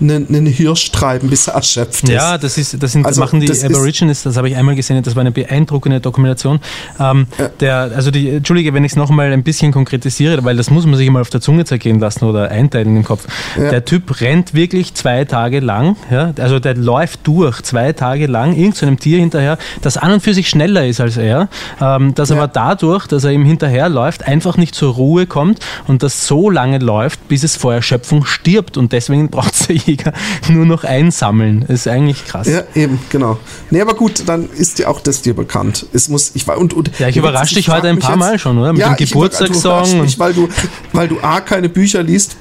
[0.00, 2.10] einen, einen Hirsch treiben, bis er erschöpft ist.
[2.10, 5.02] Ja, das ist, das sind, Also, machen die das Aborigines, das habe ich einmal gesehen,
[5.02, 6.60] das war eine beeindruckende Dokumentation.
[7.00, 7.26] Ähm,
[7.60, 10.96] der, also die, Entschuldige, wenn ich es nochmal ein bisschen konkretisiere, weil das muss man
[10.96, 13.26] sich immer auf der Zunge zergehen lassen oder einteilen im Kopf.
[13.56, 13.70] Ja.
[13.70, 18.54] Der Typ rennt wirklich zwei Tage lang, ja, also der läuft durch zwei Tage lang
[18.54, 21.48] irgendeinem Tier hinterher, das an und für sich schneller ist als er,
[21.80, 22.36] ähm, das Ja.
[22.36, 26.78] aber dadurch, dass er ihm hinterherläuft, einfach nicht zur Ruhe kommt und das so lange
[26.78, 30.12] läuft, bis es vor Erschöpfung stirbt und deswegen braucht der Jäger
[30.48, 31.62] nur noch einsammeln.
[31.62, 32.46] Ist eigentlich krass.
[32.46, 33.38] Ja, eben, genau.
[33.70, 35.86] Nee, aber gut, dann ist dir auch das dir bekannt.
[35.92, 38.58] Es muss, ich war und, und Ja, ich überrasche dich heute ein paar Mal schon,
[38.58, 38.72] oder?
[38.72, 40.48] Mit dem ich- Geburtstagssong mich, weil du,
[40.92, 42.36] weil du A, keine Bücher liest,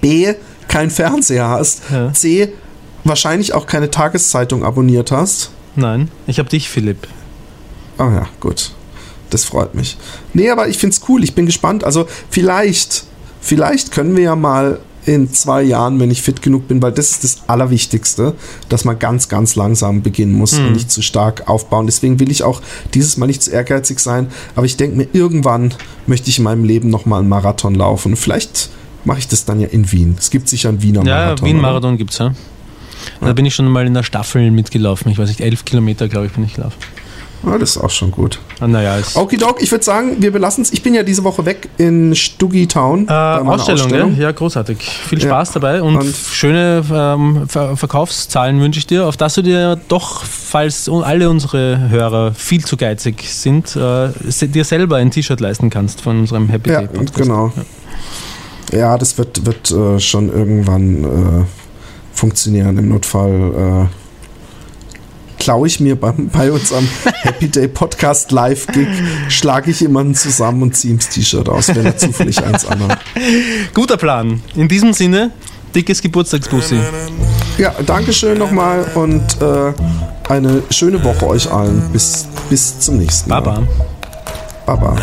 [0.00, 0.34] B,
[0.68, 2.12] kein Fernseher hast, Ja.
[2.12, 2.52] C,
[3.04, 5.50] wahrscheinlich auch keine Tageszeitung abonniert hast.
[5.74, 7.08] Nein, ich habe dich, Philipp.
[7.98, 8.70] Ah ja, gut.
[9.30, 9.96] Das freut mich.
[10.34, 11.24] Nee, aber ich find's cool.
[11.24, 11.84] Ich bin gespannt.
[11.84, 13.04] Also vielleicht,
[13.40, 17.10] vielleicht können wir ja mal in zwei Jahren, wenn ich fit genug bin, weil das
[17.10, 18.34] ist das Allerwichtigste,
[18.68, 21.86] dass man ganz, ganz langsam beginnen muss und nicht zu stark aufbauen.
[21.86, 22.62] Deswegen will ich auch
[22.94, 25.74] dieses Mal nicht zu ehrgeizig sein, aber ich denke mir, irgendwann
[26.06, 28.16] möchte ich in meinem Leben nochmal einen Marathon laufen.
[28.16, 28.70] Vielleicht
[29.04, 30.16] mache ich das dann ja in Wien.
[30.18, 31.48] Es gibt sicher einen Wiener Ja, Marathon.
[31.48, 32.32] Wien-Marathon gibt's ja.
[33.20, 35.10] Da bin ich schon mal in der Staffel mitgelaufen.
[35.10, 36.78] Ich weiß nicht, elf Kilometer, glaube ich, bin ich gelaufen.
[37.44, 38.38] Ah, das ist auch schon gut.
[38.60, 40.72] Ah, naja, Okidok, ich würde sagen, wir belassen es.
[40.72, 43.00] Ich bin ja diese Woche weg in Stuggy Town.
[43.08, 44.06] äh, meiner Ausstellung, Ja?
[44.24, 44.78] ja, großartig.
[44.78, 45.28] Viel Ja.
[45.28, 49.80] Spaß dabei und, Und- schöne ähm, Ver Verkaufszahlen wünsche ich dir, auf dass du dir
[49.88, 54.10] doch, falls alle unsere Hörer viel zu geizig sind, äh,
[54.48, 57.14] dir selber ein T-Shirt leisten kannst von unserem Happy Ja, Day Podcast.
[57.14, 57.52] genau.
[58.72, 61.04] Ja, das wird, wird äh, schon irgendwann
[61.42, 61.44] äh,
[62.14, 62.78] funktionieren.
[62.78, 64.01] Im Notfall äh,
[65.42, 66.88] klaue ich mir beim, bei unserem
[67.22, 68.86] Happy Day Podcast Live Gig,
[69.28, 73.00] schlage ich jemanden zusammen und ziehe ihm das T-Shirt aus, wenn er zufällig eins anhat.
[73.74, 74.40] Guter Plan.
[74.54, 75.32] In diesem Sinne,
[75.74, 76.78] dickes Geburtstagsbussi.
[77.58, 79.72] Ja, Dankeschön nochmal und äh,
[80.28, 81.90] eine schöne Woche euch allen.
[81.92, 83.40] Bis, bis zum nächsten Mal.
[83.40, 83.66] Baba.
[84.64, 84.96] Baba.